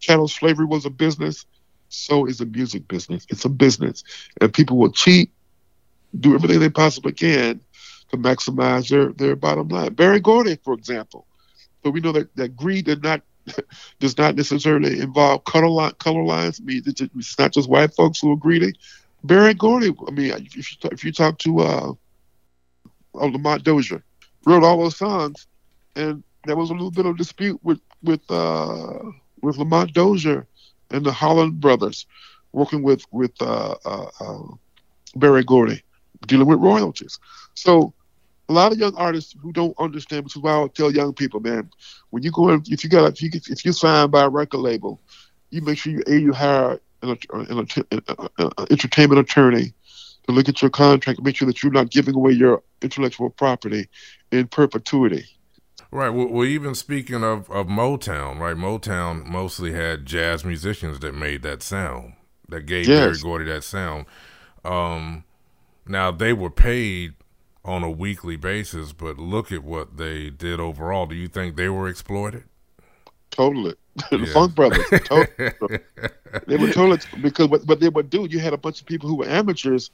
[0.00, 1.46] chattel slavery was a business,
[1.92, 3.26] so is the music business.
[3.28, 4.04] It's a business,
[4.40, 5.30] and people will cheat,
[6.18, 7.60] do everything they possibly can
[8.10, 9.94] to maximize their their bottom line.
[9.94, 11.26] Berry Gordy, for example.
[11.82, 13.22] So we know that, that greed did not
[14.00, 16.60] does not necessarily involve color line, color lines.
[16.60, 18.74] I mean, it's, not just white folks who are greedy.
[19.24, 19.92] Berry Gordy.
[20.06, 21.92] I mean, if you if you talk to uh,
[23.14, 24.02] Lamont Dozier,
[24.44, 25.46] wrote all those songs
[25.96, 28.98] and there was a little bit of dispute with with uh,
[29.42, 30.46] with Lamont Dozier
[30.92, 32.06] and the Holland brothers,
[32.52, 34.42] working with with uh, uh, uh,
[35.16, 35.82] Berry Gordy,
[36.26, 37.18] dealing with royalties.
[37.54, 37.94] So
[38.48, 41.40] a lot of young artists who don't understand, which is why I tell young people,
[41.40, 41.70] man,
[42.10, 44.58] when you go in, if you got if you if you're signed by a record
[44.58, 45.00] label,
[45.50, 49.72] you make sure you a you hire an, an, an, an entertainment attorney
[50.26, 53.88] to look at your contract make sure that you're not giving away your intellectual property
[54.30, 55.24] in perpetuity.
[55.92, 56.08] Right.
[56.08, 58.56] Well, well, even speaking of, of Motown, right?
[58.56, 62.14] Motown mostly had jazz musicians that made that sound,
[62.48, 63.00] that gave yes.
[63.00, 64.06] Berry Gordy that sound.
[64.64, 65.24] Um,
[65.86, 67.12] now they were paid
[67.62, 71.04] on a weekly basis, but look at what they did overall.
[71.04, 72.44] Do you think they were exploited?
[73.30, 73.74] Totally.
[74.10, 74.32] the yeah.
[74.32, 74.86] Funk Brothers.
[75.04, 75.50] Totally.
[76.46, 79.10] they were totally because what, what they would do, you had a bunch of people
[79.10, 79.90] who were amateurs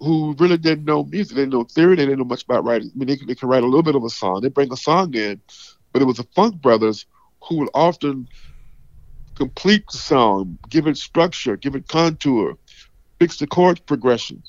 [0.00, 1.36] who really didn't know music.
[1.36, 1.96] They didn't know theory.
[1.96, 2.90] They didn't know much about writing.
[2.94, 4.40] I mean, they, they could write a little bit of a song.
[4.40, 5.40] They bring a song in,
[5.92, 7.06] but it was the Funk Brothers
[7.42, 8.28] who would often
[9.34, 12.56] complete the song, give it structure, give it contour,
[13.18, 14.42] fix the chord progression.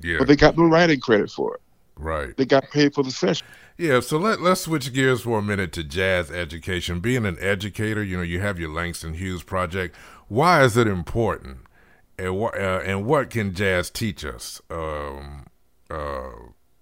[0.00, 0.18] Yeah.
[0.18, 1.60] But they got no writing credit for it.
[1.96, 2.36] Right.
[2.36, 3.46] They got paid for the session.
[3.78, 7.00] Yeah, so let, let's switch gears for a minute to jazz education.
[7.00, 9.94] Being an educator, you know, you have your Langston Hughes project.
[10.28, 11.58] Why is it important
[12.18, 14.60] and what uh, and what can jazz teach us?
[14.70, 15.46] Um,
[15.90, 16.30] uh,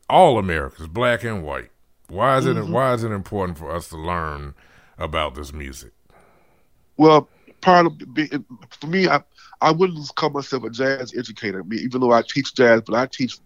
[0.09, 1.71] all Americans, black and white.
[2.09, 2.73] Why is it mm-hmm.
[2.73, 4.55] why is it important for us to learn
[4.99, 5.93] about this music?
[6.97, 7.29] Well,
[7.61, 7.93] part of
[8.71, 9.23] for me, I
[9.61, 11.61] I wouldn't call myself a jazz educator.
[11.61, 13.39] I mean, even though I teach jazz, but I teach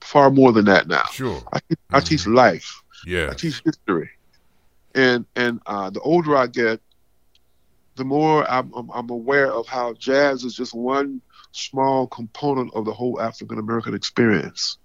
[0.00, 1.04] far more than that now.
[1.12, 1.42] Sure.
[1.52, 1.96] I, mm-hmm.
[1.96, 2.82] I teach life.
[3.06, 3.30] Yeah.
[3.30, 4.10] I teach history,
[4.94, 6.80] and and uh, the older I get,
[7.96, 11.22] the more I'm, I'm, I'm aware of how jazz is just one
[11.52, 14.78] small component of the whole African American experience,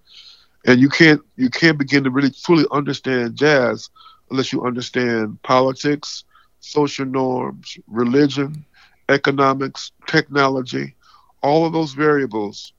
[0.66, 3.90] and you can't you can't begin to really fully understand jazz
[4.30, 6.24] unless you understand politics,
[6.60, 8.64] social norms, religion,
[9.08, 10.94] economics, technology,
[11.42, 12.72] all of those variables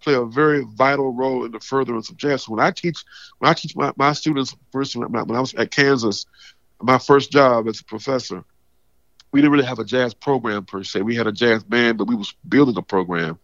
[0.00, 2.48] play a very vital role in the furtherance of jazz.
[2.48, 3.04] When I teach,
[3.38, 6.26] when I teach my, my students, first when I was at Kansas,
[6.80, 8.44] my first job as a professor,
[9.32, 11.02] we didn't really have a jazz program per se.
[11.02, 13.38] We had a jazz band, but we was building a program,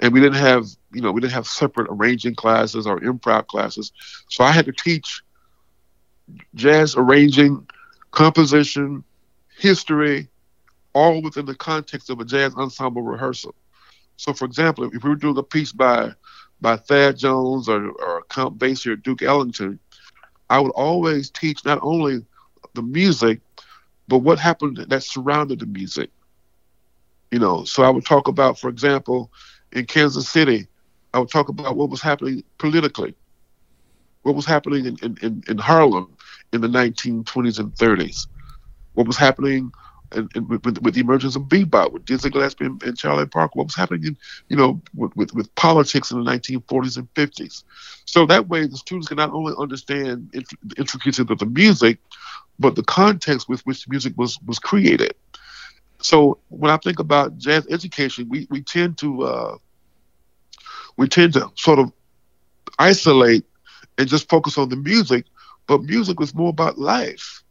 [0.00, 3.92] and we didn't have, you know, we didn't have separate arranging classes or improv classes.
[4.28, 5.22] So I had to teach
[6.54, 7.66] jazz arranging,
[8.10, 9.04] composition,
[9.58, 10.28] history,
[10.92, 13.54] all within the context of a jazz ensemble rehearsal.
[14.16, 16.12] So, for example, if we were doing a piece by
[16.60, 19.78] by Thad Jones or, or Count Basie or Duke Ellington,
[20.48, 22.24] I would always teach not only
[22.74, 23.40] the music,
[24.08, 26.10] but what happened that surrounded the music.
[27.30, 29.32] You know, so I would talk about, for example,
[29.72, 30.68] in Kansas City,
[31.12, 33.14] I would talk about what was happening politically,
[34.22, 36.16] what was happening in, in, in Harlem
[36.52, 38.26] in the 1920s and 30s,
[38.94, 39.72] what was happening
[40.12, 43.52] and, and with, with, the emergence of bebop, with Dizzy Gillespie and, and, Charlie Parker,
[43.54, 44.16] what was happening in,
[44.48, 47.64] you know, with, with, with, politics in the 1940s and 50s.
[48.04, 51.98] So that way, the students can not only understand int- the intricacies of the music,
[52.58, 55.14] but the context with which the music was was created.
[56.00, 59.56] So when I think about jazz education, we, we tend to uh,
[60.96, 61.92] we tend to sort of
[62.78, 63.44] isolate
[63.98, 65.26] and just focus on the music,
[65.66, 67.42] but music was more about life.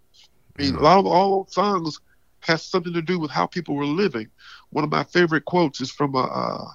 [0.58, 2.00] I mean, a lot of all songs
[2.46, 4.28] has something to do with how people were living.
[4.70, 6.68] One of my favorite quotes is from a, uh,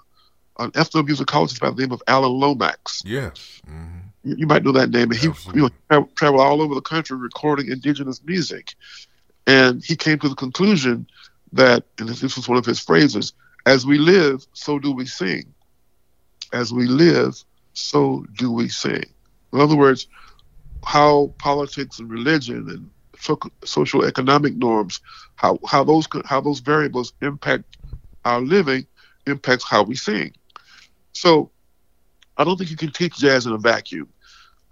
[0.59, 3.03] an ethnomusicologist by the name of Alan Lomax.
[3.05, 3.61] Yes.
[3.69, 3.99] Mm-hmm.
[4.25, 5.11] You, you, might know that name.
[5.11, 8.75] And he you know, traveled all over the country recording indigenous music.
[9.47, 11.07] And he came to the conclusion
[11.53, 13.33] that, and this was one of his phrases,
[13.67, 15.55] as we live, so do we sing.
[16.53, 19.05] As we live, so do we sing.
[19.53, 20.09] In other words,
[20.85, 22.91] how politics and religion and
[23.65, 25.01] social economic norms,
[25.37, 27.77] how how those how those variables impact
[28.25, 28.87] our living,
[29.27, 30.33] impacts how we sing.
[31.13, 31.51] So,
[32.37, 34.09] I don't think you can teach jazz in a vacuum.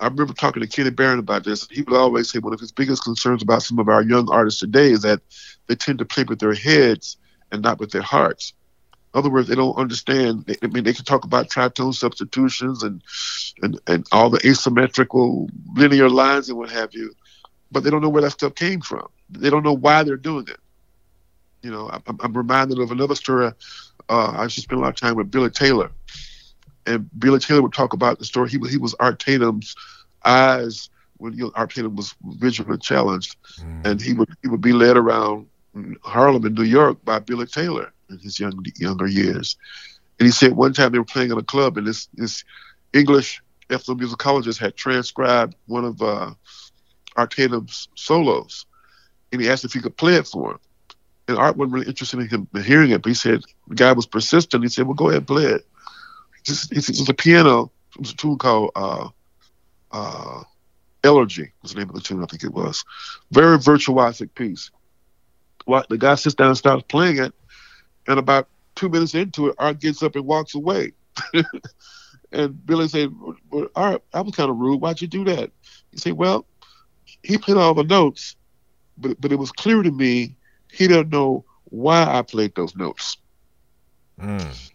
[0.01, 1.67] I remember talking to Kenny Barron about this.
[1.71, 4.61] He would always say one of his biggest concerns about some of our young artists
[4.61, 5.21] today is that
[5.67, 7.17] they tend to play with their heads
[7.51, 8.53] and not with their hearts.
[9.15, 10.55] In other words, they don't understand.
[10.63, 13.03] I mean, they can talk about tritone substitutions and,
[13.63, 17.15] and, and all the asymmetrical linear lines and what have you,
[17.70, 19.09] but they don't know where that stuff came from.
[19.31, 20.59] They don't know why they're doing it.
[21.62, 23.52] You know, I'm, I'm reminded of another story.
[24.09, 25.90] Uh, I used to spend a lot of time with Billy Taylor,
[26.87, 28.48] and Billy Taylor would talk about the story.
[28.48, 29.74] He was he was Art Tatum's
[30.24, 33.87] eyes when you know, Art Tatum was visually challenged, mm.
[33.87, 35.46] and he would he would be led around
[36.02, 39.57] Harlem in New York by Billy Taylor in his young younger years.
[40.18, 42.44] And he said one time they were playing in a club, and this this
[42.92, 46.31] English ethnomusicologist had transcribed one of uh,
[47.18, 48.64] Art Tatum's solos,
[49.33, 50.59] and he asked if he could play it for him.
[51.26, 54.07] And Art wasn't really interested in him hearing it, but he said the guy was
[54.07, 54.62] persistent.
[54.62, 55.66] He said, "Well, go ahead play it."
[56.46, 57.70] It's, it's, it's a piano.
[57.94, 59.09] It was a tune called uh,
[59.92, 60.42] uh,
[61.02, 62.22] "Elegy." Was the name of the tune?
[62.22, 62.85] I think it was.
[63.33, 64.70] Very virtuosic piece.
[65.66, 67.35] The guy sits down and starts playing it,
[68.07, 70.92] and about two minutes into it, Art gets up and walks away.
[72.33, 73.12] and Billy said,
[73.74, 74.81] Art, I was kind of rude.
[74.81, 75.50] Why'd you do that?
[75.90, 76.46] He said, Well,
[77.22, 78.37] he played all the notes,
[78.96, 80.35] but but it was clear to me
[80.72, 83.16] he didn't know why I played those notes.
[84.20, 84.70] Mm.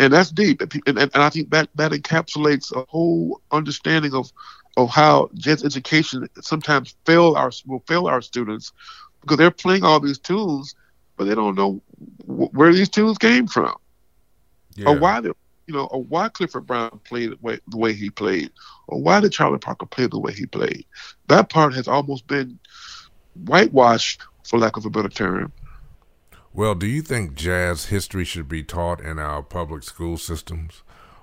[0.00, 4.30] And that's deep, and, and, I think that that encapsulates a whole understanding of
[4.76, 8.72] of how jazz education sometimes fail our will fail our students
[9.20, 10.76] because they're playing all these tunes,
[11.16, 11.82] but they don't know
[12.26, 13.74] where these tunes came from
[14.78, 14.88] yeah.
[14.88, 15.30] or why they
[15.68, 18.50] you know, or why Clifford Brown played the way, the way he played,
[18.88, 20.86] or why did Charlie Parker play the way he played.
[21.28, 22.58] That part has almost been
[23.44, 25.52] whitewashed, for lack of a better term.
[26.54, 30.82] Well, do you think jazz history should be taught in our public school systems,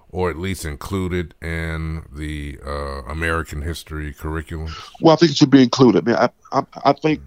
[0.09, 4.73] or at least included in the uh, American history curriculum?
[5.01, 6.07] Well, I think it should be included.
[6.07, 7.21] I, mean, I, I, I think,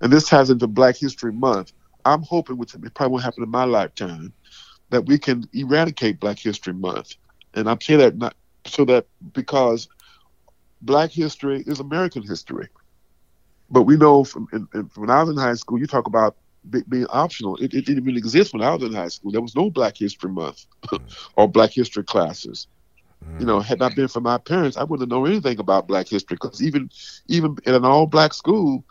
[0.00, 1.72] and this ties into Black History Month.
[2.04, 4.32] I'm hoping, which probably won't happen in my lifetime,
[4.90, 7.16] that we can eradicate Black History Month.
[7.54, 8.34] And I'm saying that not
[8.66, 9.88] so that because
[10.82, 12.68] Black history is American history.
[13.70, 16.36] But we know from in, in, when I was in high school, you talk about
[16.88, 17.56] being optional.
[17.56, 19.32] It, it, didn't even exist when I was in high school.
[19.32, 20.66] There was no Black History Month
[21.36, 22.66] or Black History classes.
[23.38, 26.36] You know, had not been for my parents, I wouldn't know anything about Black history
[26.40, 26.90] because even
[27.26, 28.84] even in an all Black school,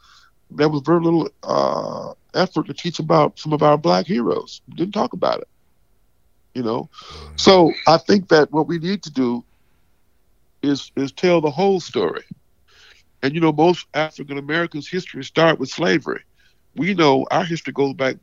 [0.50, 4.62] there was very little uh, effort to teach about some of our Black heroes.
[4.68, 5.48] We didn't talk about it.
[6.54, 6.90] You know,
[7.36, 9.44] so I think that what we need to do
[10.62, 12.24] is is tell the whole story.
[13.24, 16.24] And you know, most African Americans' history start with slavery.
[16.76, 18.18] We know our history goes back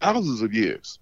[0.00, 0.98] thousands of years,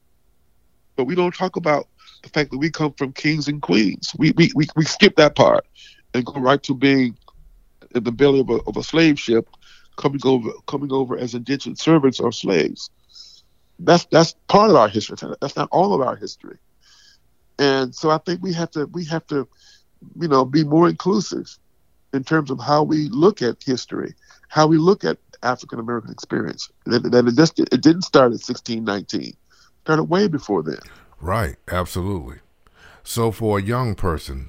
[0.96, 1.88] but we don't talk about
[2.22, 4.12] the fact that we come from kings and queens.
[4.18, 5.66] We we we, we skip that part
[6.14, 7.16] and go right to being
[7.94, 9.48] in the belly of a, of a slave ship,
[9.96, 12.90] coming over coming over as indentured servants or slaves.
[13.78, 15.16] That's that's part of our history.
[15.40, 16.58] That's not all of our history.
[17.58, 19.48] And so I think we have to we have to,
[20.20, 21.56] you know, be more inclusive
[22.12, 24.14] in terms of how we look at history,
[24.48, 26.70] how we look at African American experience.
[26.86, 29.20] That, that it just it didn't start at 1619.
[29.20, 29.36] It
[29.82, 30.78] started way before then.
[31.20, 32.38] Right, absolutely.
[33.02, 34.48] So for a young person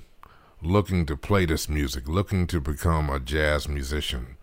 [0.62, 4.38] looking to play this music, looking to become a jazz musician,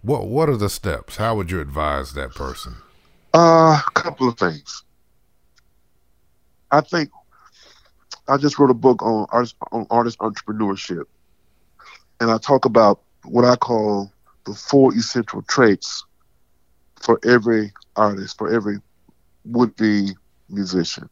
[0.00, 1.16] what what are the steps?
[1.16, 2.76] How would you advise that person?
[3.34, 4.84] Uh, a couple of things.
[6.70, 7.10] I think
[8.28, 11.04] I just wrote a book on artist on artist entrepreneurship,
[12.20, 14.12] and I talk about what I call
[14.44, 16.04] the four essential traits
[17.00, 18.78] for every artist, for every
[19.44, 20.10] would-be
[20.48, 21.08] musician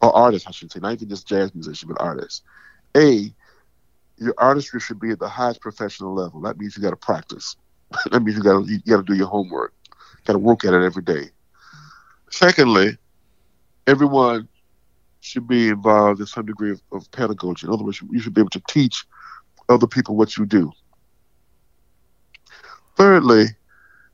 [0.00, 2.42] or artist, I should say, not even just jazz musician, but artist.
[2.96, 3.32] A,
[4.18, 6.40] your artistry should be at the highest professional level.
[6.42, 7.56] That means you got to practice.
[8.10, 9.72] that means you got to you got to do your homework.
[10.26, 11.30] Got to work at it every day.
[12.30, 12.98] Secondly,
[13.86, 14.48] everyone
[15.24, 17.66] should be involved in some degree of, of pedagogy.
[17.66, 19.04] In other words, you should be able to teach
[19.68, 20.70] other people what you do.
[22.96, 23.46] Thirdly,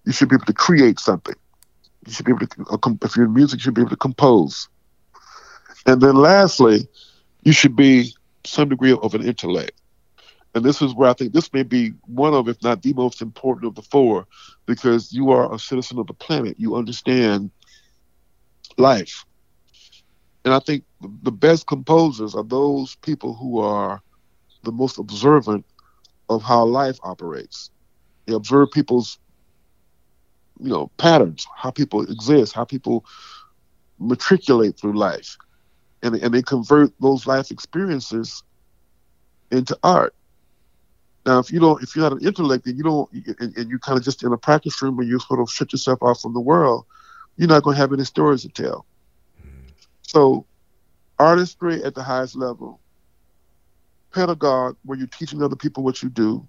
[0.04, 1.34] you should be able to create something.
[2.06, 3.96] You should be able to, uh, if you're in music, you should be able to
[3.96, 4.68] compose.
[5.84, 6.86] And then lastly,
[7.42, 9.72] you should be some degree of an intellect.
[10.54, 13.20] And this is where I think this may be one of, if not the most
[13.20, 14.26] important of the four,
[14.66, 16.58] because you are a citizen of the planet.
[16.58, 17.50] You understand
[18.78, 19.24] life.
[20.44, 24.00] And I think the best composers are those people who are
[24.62, 25.66] the most observant
[26.28, 27.70] of how life operates.
[28.26, 29.18] They observe people's,
[30.58, 33.04] you know, patterns, how people exist, how people
[33.98, 35.36] matriculate through life
[36.02, 38.42] and, and they convert those life experiences
[39.50, 40.14] into art.
[41.26, 43.10] Now, if you don't, if you're not an intellect, and you don't,
[43.40, 45.72] and, and you kind of just in a practice room where you sort of shut
[45.72, 46.86] yourself off from the world,
[47.36, 48.86] you're not going to have any stories to tell.
[50.10, 50.44] So,
[51.20, 52.80] artistry at the highest level,
[54.12, 56.48] pedagogue where you're teaching other people what you do,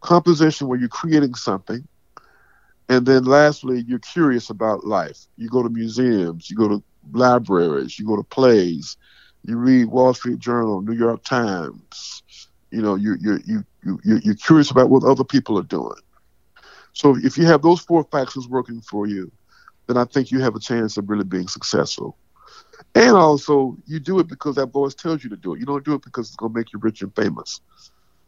[0.00, 1.88] composition where you're creating something,
[2.88, 5.26] and then lastly, you're curious about life.
[5.38, 8.96] You go to museums, you go to libraries, you go to plays,
[9.42, 12.22] you read Wall Street Journal, New York Times.
[12.70, 15.98] You know, you you you you you're curious about what other people are doing.
[16.92, 19.32] So if you have those four factors working for you,
[19.86, 22.16] then I think you have a chance of really being successful.
[22.94, 25.60] And also, you do it because that voice tells you to do it.
[25.60, 27.60] You don't do it because it's going to make you rich and famous.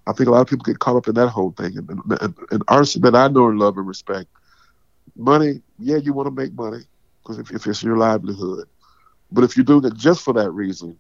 [0.07, 1.77] I think a lot of people get caught up in that whole thing.
[1.77, 1.89] And,
[2.21, 4.29] and, and artists that I know and love and respect,
[5.17, 6.85] money, yeah, you want to make money,
[7.23, 8.69] because if, if it's your livelihood.
[9.31, 10.99] But if you're doing it just for that reason,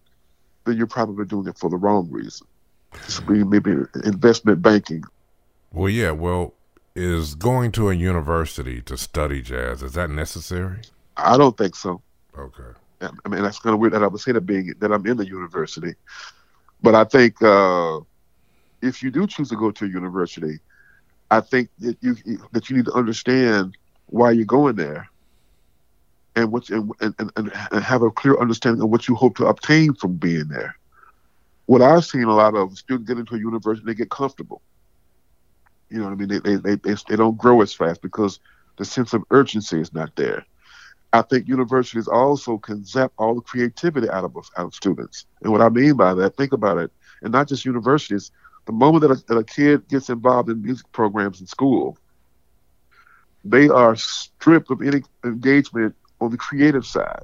[0.64, 2.46] then you're probably doing it for the wrong reason.
[3.26, 3.72] maybe
[4.04, 5.04] investment banking.
[5.72, 6.10] Well, yeah.
[6.10, 6.54] Well,
[6.98, 10.80] is going to a university to study jazz is that necessary?
[11.16, 12.02] I don't think so.
[12.36, 12.76] Okay.
[13.00, 15.16] I mean, that's kind of weird that I would say that being that I'm in
[15.16, 15.94] the university,
[16.82, 18.00] but I think uh,
[18.82, 20.58] if you do choose to go to a university,
[21.30, 22.16] I think that you
[22.52, 23.76] that you need to understand
[24.06, 25.08] why you're going there
[26.34, 29.94] and what and, and, and, have a clear understanding of what you hope to obtain
[29.94, 30.76] from being there.
[31.66, 34.62] What I've seen a lot of students get into a university, they get comfortable.
[35.90, 36.28] You know what I mean?
[36.28, 38.40] They they, they, they, they don't grow as fast because
[38.76, 40.44] the sense of urgency is not there.
[41.12, 45.26] I think universities also can zap all the creativity out of out of students.
[45.42, 48.30] And what I mean by that, think about it, and not just universities.
[48.66, 51.96] The moment that a, that a kid gets involved in music programs in school,
[53.44, 57.22] they are stripped of any engagement on the creative side.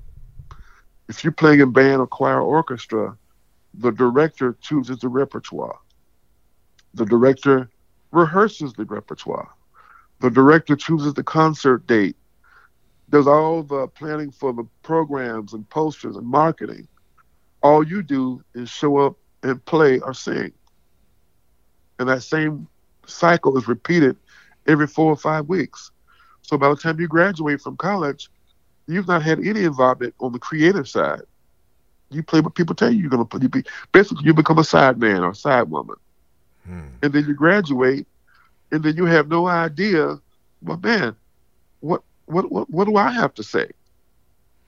[1.09, 3.19] If you're playing in band or choir or orchestra,
[3.75, 5.79] the director chooses the repertoire.
[6.95, 7.69] The director
[8.15, 9.51] rehearses the repertoire.
[10.21, 12.17] The director chooses the concert date,
[13.11, 16.89] does all the planning for the programs and posters and marketing.
[17.63, 20.53] All you do is show up and play or sing.
[21.99, 22.69] And that same
[23.07, 24.17] cycle is repeated
[24.67, 25.91] every four or five weeks.
[26.43, 28.31] So by the time you graduate from college,
[28.87, 31.23] you've not had any involvement on the creative side.
[32.11, 33.41] You play what people tell you you're gonna play.
[33.43, 35.97] You be basically you become a side man or a side woman,
[36.65, 36.89] hmm.
[37.03, 38.07] and then you graduate,
[38.73, 40.19] and then you have no idea.
[40.63, 41.17] Well, man,
[41.81, 43.71] what what what what do I have to say?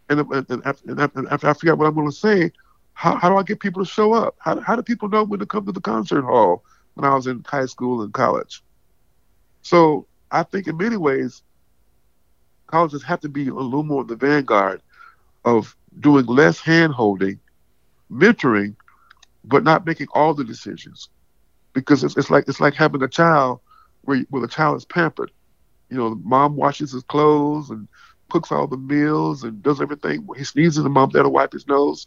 [0.08, 1.00] And, and, and, after, and
[1.32, 2.52] after I out what I'm going to say,
[2.92, 4.36] how, how do I get people to show up?
[4.38, 6.62] How, how do people know when to come to the concert hall
[6.94, 8.62] when I was in high school and college?
[9.62, 11.42] So I think in many ways,
[12.68, 14.80] colleges have to be a little more in the vanguard
[15.44, 17.38] of doing less hand holding,
[18.10, 18.76] mentoring,
[19.44, 21.08] but not making all the decisions.
[21.76, 23.60] Because it's, it's like it's like having a child
[24.02, 25.30] where, where the child is pampered.
[25.90, 27.86] You know, mom washes his clothes and
[28.30, 30.26] cooks all the meals and does everything.
[30.26, 32.06] When he sneezes, the mom there to wipe his nose.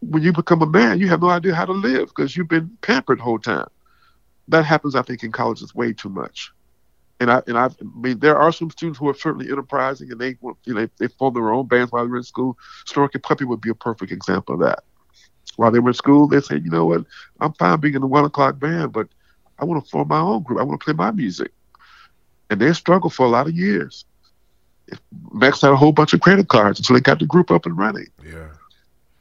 [0.00, 2.76] When you become a man, you have no idea how to live because you've been
[2.82, 3.68] pampered the whole time.
[4.48, 6.52] That happens, I think, in colleges way too much
[7.20, 10.20] and I and I, I mean there are some students who are certainly enterprising and
[10.20, 12.56] they you know they form their own bands while they're in school.
[12.86, 14.84] Snarky Puppy would be a perfect example of that.
[15.58, 17.04] While they were in school, they say, you know what,
[17.40, 19.08] I'm fine being in the one o'clock band, but
[19.58, 20.60] I want to form my own group.
[20.60, 21.50] I want to play my music.
[22.48, 24.04] And they struggled for a lot of years.
[25.34, 27.76] Maxed out a whole bunch of credit cards until they got the group up and
[27.76, 28.06] running.
[28.24, 28.50] Yeah.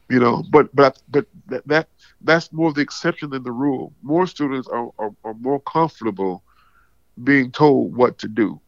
[0.09, 1.89] You know, but but but that, that
[2.21, 3.91] that's more the exception than the rule.
[4.03, 6.43] More students are, are, are more comfortable
[7.23, 8.61] being told what to do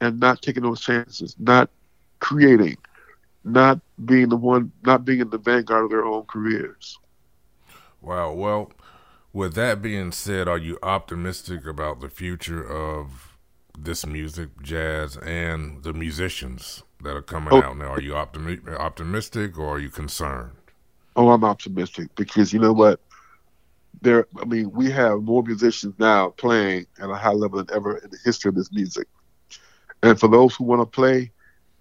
[0.00, 1.70] and not taking those chances, not
[2.18, 2.78] creating,
[3.44, 6.98] not being the one, not being in the vanguard of their own careers.
[8.00, 8.32] Wow.
[8.32, 8.72] Well,
[9.32, 13.36] with that being said, are you optimistic about the future of
[13.78, 17.86] this music, jazz, and the musicians that are coming oh, out now?
[17.86, 20.52] Are you optimi- optimistic or are you concerned?
[21.16, 23.00] Oh, I'm optimistic because you know what?
[24.04, 27.96] there, I mean, we have more musicians now playing at a high level than ever
[27.98, 29.08] in the history of this music.
[30.02, 31.32] And for those who want to play,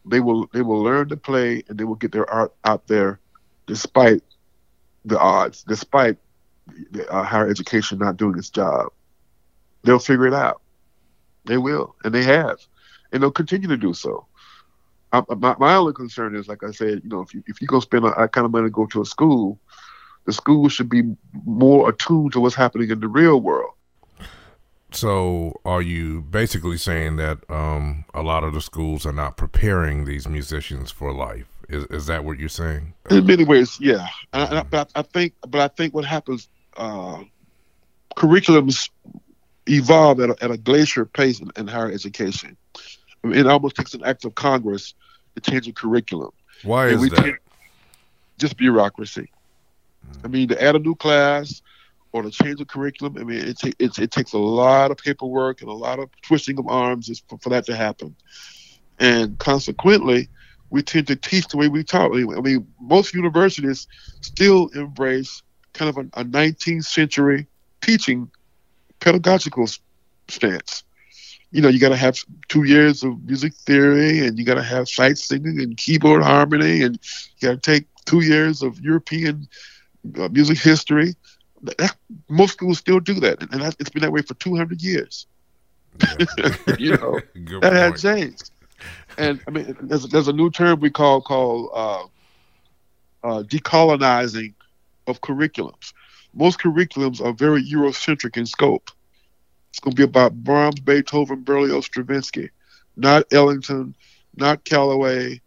[0.06, 3.20] they will they will learn to play and they will get their art out there,
[3.68, 4.24] despite
[5.06, 6.18] the odds, despite
[7.10, 8.92] uh, higher education not doing its job.
[9.84, 10.62] They'll figure it out.
[11.46, 12.60] They will, and they have,
[13.12, 14.28] and they'll continue to do so.
[15.12, 17.68] I, my, my only concern is, like I said, you know, if you if you
[17.68, 19.60] go spend that kind of money to go to a school,
[20.26, 21.04] the school should be
[21.46, 23.73] more attuned to what's happening in the real world.
[24.96, 30.06] So, are you basically saying that um, a lot of the schools are not preparing
[30.06, 31.48] these musicians for life?
[31.70, 32.94] Is is that what you're saying?
[33.10, 34.08] In many ways, yeah.
[34.34, 34.54] Mm-hmm.
[34.54, 37.24] I, I, but I think, but I think what happens, uh,
[38.16, 38.90] curriculums
[39.68, 42.56] evolve at a, at a glacier pace in, in higher education.
[43.24, 44.94] I mean, it almost takes an act of Congress
[45.36, 46.32] to change a curriculum.
[46.64, 47.38] Why and is that?
[48.38, 49.32] just bureaucracy.
[50.24, 51.62] I mean, to add a new class
[52.14, 55.62] or to change the curriculum, I mean, it, it, it takes a lot of paperwork
[55.62, 58.16] and a lot of twisting of arms for, for that to happen.
[59.00, 60.30] And consequently,
[60.70, 62.12] we tend to teach the way we taught.
[62.12, 63.88] I mean, I mean most universities
[64.22, 65.42] still embrace
[65.74, 67.48] kind of a, a 19th century
[67.82, 68.30] teaching
[69.00, 69.68] pedagogical
[70.30, 70.84] stance.
[71.52, 74.64] You know, you got to have two years of music theory, and you got to
[74.64, 77.00] have sight singing and keyboard harmony, and
[77.38, 79.48] you got to take two years of European
[80.18, 81.16] uh, music history.
[81.64, 81.96] That,
[82.30, 85.28] most schools still do that, and that, it's been that way for 200 years.
[86.78, 87.20] you know,
[87.62, 88.52] that had changed.
[89.18, 92.04] And I mean, there's, there's a new term we call called uh,
[93.24, 94.54] uh, decolonizing
[95.08, 95.94] of curriculums.
[96.34, 98.90] Most curriculums are very Eurocentric in scope.
[99.70, 102.50] It's going to be about Brahms, Beethoven, Berlioz, Stravinsky,
[102.98, 103.96] not Ellington,
[104.36, 105.42] not Calloway,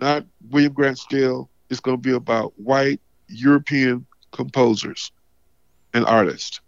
[0.00, 1.48] not William Grant Still.
[1.70, 5.12] It's going to be about white European composers
[5.94, 6.60] and artist.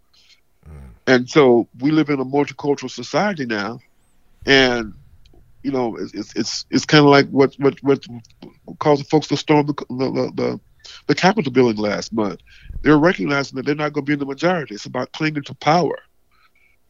[0.67, 0.89] Mm.
[1.05, 3.79] And so we live in a multicultural society now,
[4.45, 4.93] and
[5.61, 8.03] you know it's it's it's kind of like what what what
[8.79, 10.59] caused the folks to storm the the, the
[11.05, 12.39] the Capitol building last month.
[12.81, 14.75] They're recognizing that they're not going to be in the majority.
[14.75, 15.99] It's about clinging to power.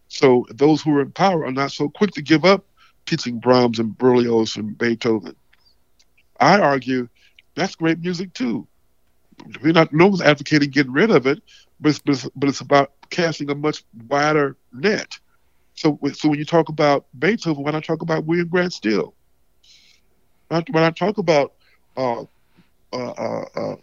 [0.09, 2.63] So those who are in power are not so quick to give up
[3.05, 5.35] teaching Brahms and Berlioz and Beethoven.
[6.39, 7.09] I argue
[7.55, 8.67] that's great music too
[9.61, 11.41] we're not no one's advocating getting rid of it,
[11.79, 15.17] but it's, but it's, but it's about casting a much wider net.
[15.75, 19.13] So so when you talk about Beethoven, why not talk about William Grant Still?
[20.49, 21.53] When I talk about
[21.95, 22.23] uh,
[22.93, 23.75] uh, uh, uh,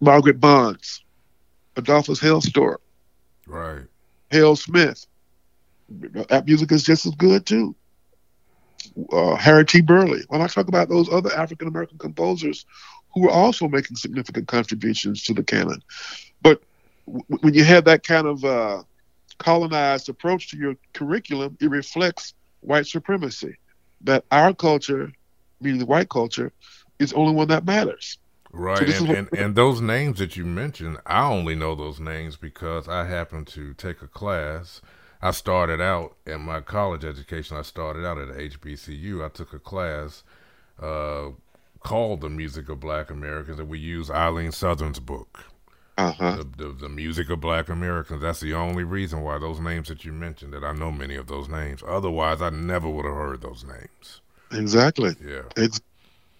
[0.00, 1.02] Margaret Bonds,
[1.76, 2.78] Adolphus Hailstork,
[3.46, 3.82] right,
[4.30, 5.06] Hale Smith,
[6.28, 7.74] that music is just as good too.
[9.12, 9.80] Uh, Harry T.
[9.80, 10.24] Burleigh.
[10.28, 12.66] When I talk about those other African American composers
[13.14, 15.82] who were also making significant contributions to the canon.
[16.42, 16.62] But
[17.40, 18.82] when you have that kind of uh,
[19.38, 23.56] colonized approach to your curriculum, it reflects white supremacy.
[24.02, 25.12] That our culture,
[25.60, 26.52] meaning the white culture,
[26.98, 28.18] is the only one that matters.
[28.52, 32.36] Right, so and, and, and those names that you mentioned, I only know those names
[32.36, 34.80] because I happened to take a class.
[35.22, 37.56] I started out in my college education.
[37.56, 39.24] I started out at HBCU.
[39.24, 40.24] I took a class
[40.82, 41.28] uh,
[41.80, 45.44] called "The Music of Black Americans," and we used Eileen Southern's book.
[46.00, 46.36] Uh-huh.
[46.36, 48.22] The, the, the, music of black Americans.
[48.22, 51.26] That's the only reason why those names that you mentioned that I know many of
[51.26, 51.82] those names.
[51.86, 54.22] Otherwise, I never would have heard those names.
[54.50, 55.14] Exactly.
[55.22, 55.42] Yeah.
[55.58, 55.82] Ex-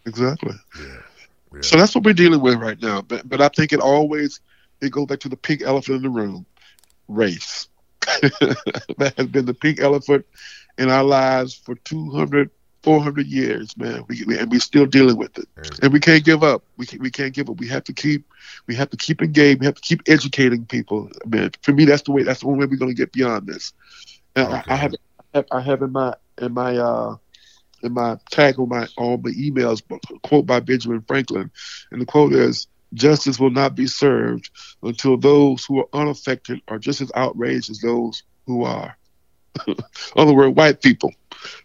[0.06, 0.54] exactly.
[0.78, 0.86] Yeah.
[1.52, 1.60] yeah.
[1.60, 3.02] So that's what we're dealing with right now.
[3.02, 4.40] But but I think it always
[4.80, 6.46] it goes back to the pink elephant in the room,
[7.08, 7.68] race.
[8.00, 10.24] that has been the pink elephant
[10.78, 12.50] in our lives for 200
[12.82, 14.04] 400 years, man.
[14.08, 15.46] We, we, and we're still dealing with it,
[15.82, 16.62] and we can't give up.
[16.76, 17.58] We can, we can't give up.
[17.58, 18.24] We have to keep
[18.66, 19.60] we have to keep engaged.
[19.60, 21.10] We have to keep educating people.
[21.26, 22.22] Man, for me, that's the way.
[22.22, 23.72] That's the only way we're going to get beyond this.
[24.34, 24.62] And okay.
[24.68, 24.94] I, I, have
[25.50, 27.16] I have in my in my uh
[27.82, 29.82] in my tag on my on my emails
[30.22, 31.50] quote by Benjamin Franklin,
[31.90, 32.66] and the quote is.
[32.92, 34.50] Justice will not be served
[34.82, 38.98] until those who are unaffected are just as outraged as those who are.
[39.68, 39.76] in
[40.16, 41.12] other words, white people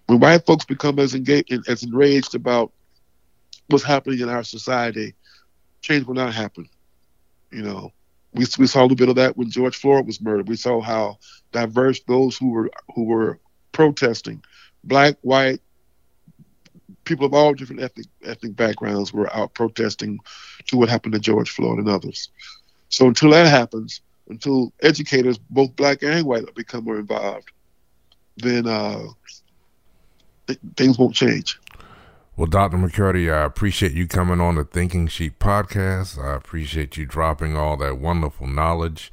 [0.08, 2.72] when white folks become as engaged, as enraged about
[3.68, 5.16] what's happening in our society,
[5.82, 6.68] change will not happen.
[7.52, 7.92] You know,
[8.34, 10.48] we, we saw a little bit of that when George Floyd was murdered.
[10.48, 11.18] We saw how
[11.52, 13.40] diverse those who were who were
[13.72, 14.44] protesting,
[14.84, 15.62] black, white,
[17.06, 20.20] people of all different ethnic ethnic backgrounds were out protesting
[20.68, 22.30] to what happened to George Floyd and others.
[22.90, 27.52] So until that happens, until educators, both black and white, become more involved,
[28.38, 29.04] then uh,
[30.48, 31.60] th- things won't change.
[32.38, 32.76] Well, Dr.
[32.76, 36.22] McCurdy, I appreciate you coming on the Thinking Sheep podcast.
[36.22, 39.10] I appreciate you dropping all that wonderful knowledge.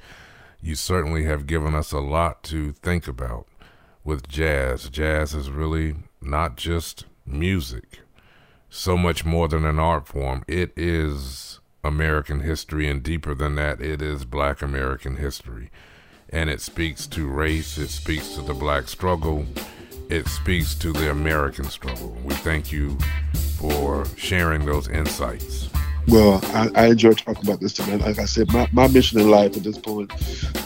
[0.60, 3.46] You certainly have given us a lot to think about
[4.02, 4.88] with jazz.
[4.88, 8.00] Jazz is really not just music,
[8.68, 10.44] so much more than an art form.
[10.48, 15.70] It is American history, and deeper than that, it is black American history.
[16.28, 19.46] And it speaks to race, it speaks to the black struggle
[20.12, 22.14] it speaks to the American struggle.
[22.22, 22.98] We thank you
[23.56, 25.70] for sharing those insights.
[26.08, 28.00] Well, I, I enjoy talking about this tonight.
[28.00, 30.12] Like I said, my, my mission in life at this point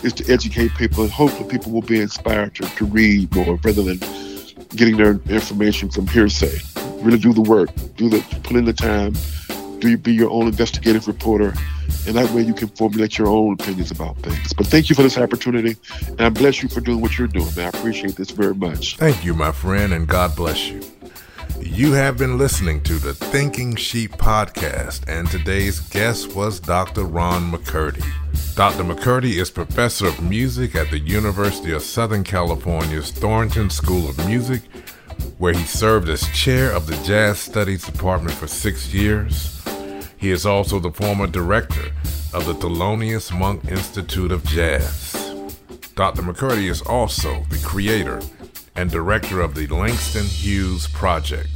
[0.02, 3.82] is to educate people and hopefully people will be inspired to, to read more rather
[3.82, 3.98] than
[4.74, 6.58] getting their information from hearsay.
[7.02, 9.14] Really do the work, do the put in the time,
[9.80, 11.54] do you be your own investigative reporter
[12.06, 14.52] and that way you can formulate your own opinions about things.
[14.52, 15.76] But thank you for this opportunity,
[16.08, 17.66] and I bless you for doing what you're doing, man.
[17.74, 18.96] I appreciate this very much.
[18.96, 20.80] Thank you, my friend, and God bless you.
[21.60, 27.04] You have been listening to the Thinking Sheep podcast, and today's guest was Dr.
[27.04, 28.04] Ron McCurdy.
[28.54, 28.84] Dr.
[28.84, 34.62] McCurdy is professor of music at the University of Southern California's Thornton School of Music,
[35.38, 39.55] where he served as chair of the Jazz Studies Department for six years.
[40.18, 41.92] He is also the former director
[42.32, 45.12] of the Thelonious Monk Institute of Jazz.
[45.94, 46.22] Dr.
[46.22, 48.20] McCurdy is also the creator
[48.74, 51.48] and director of the Langston Hughes Project,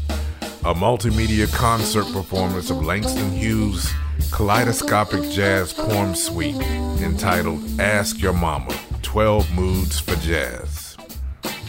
[0.64, 3.92] a multimedia concert performance of Langston Hughes'
[4.30, 6.56] kaleidoscopic jazz poem suite
[7.00, 10.96] entitled Ask Your Mama 12 Moods for Jazz.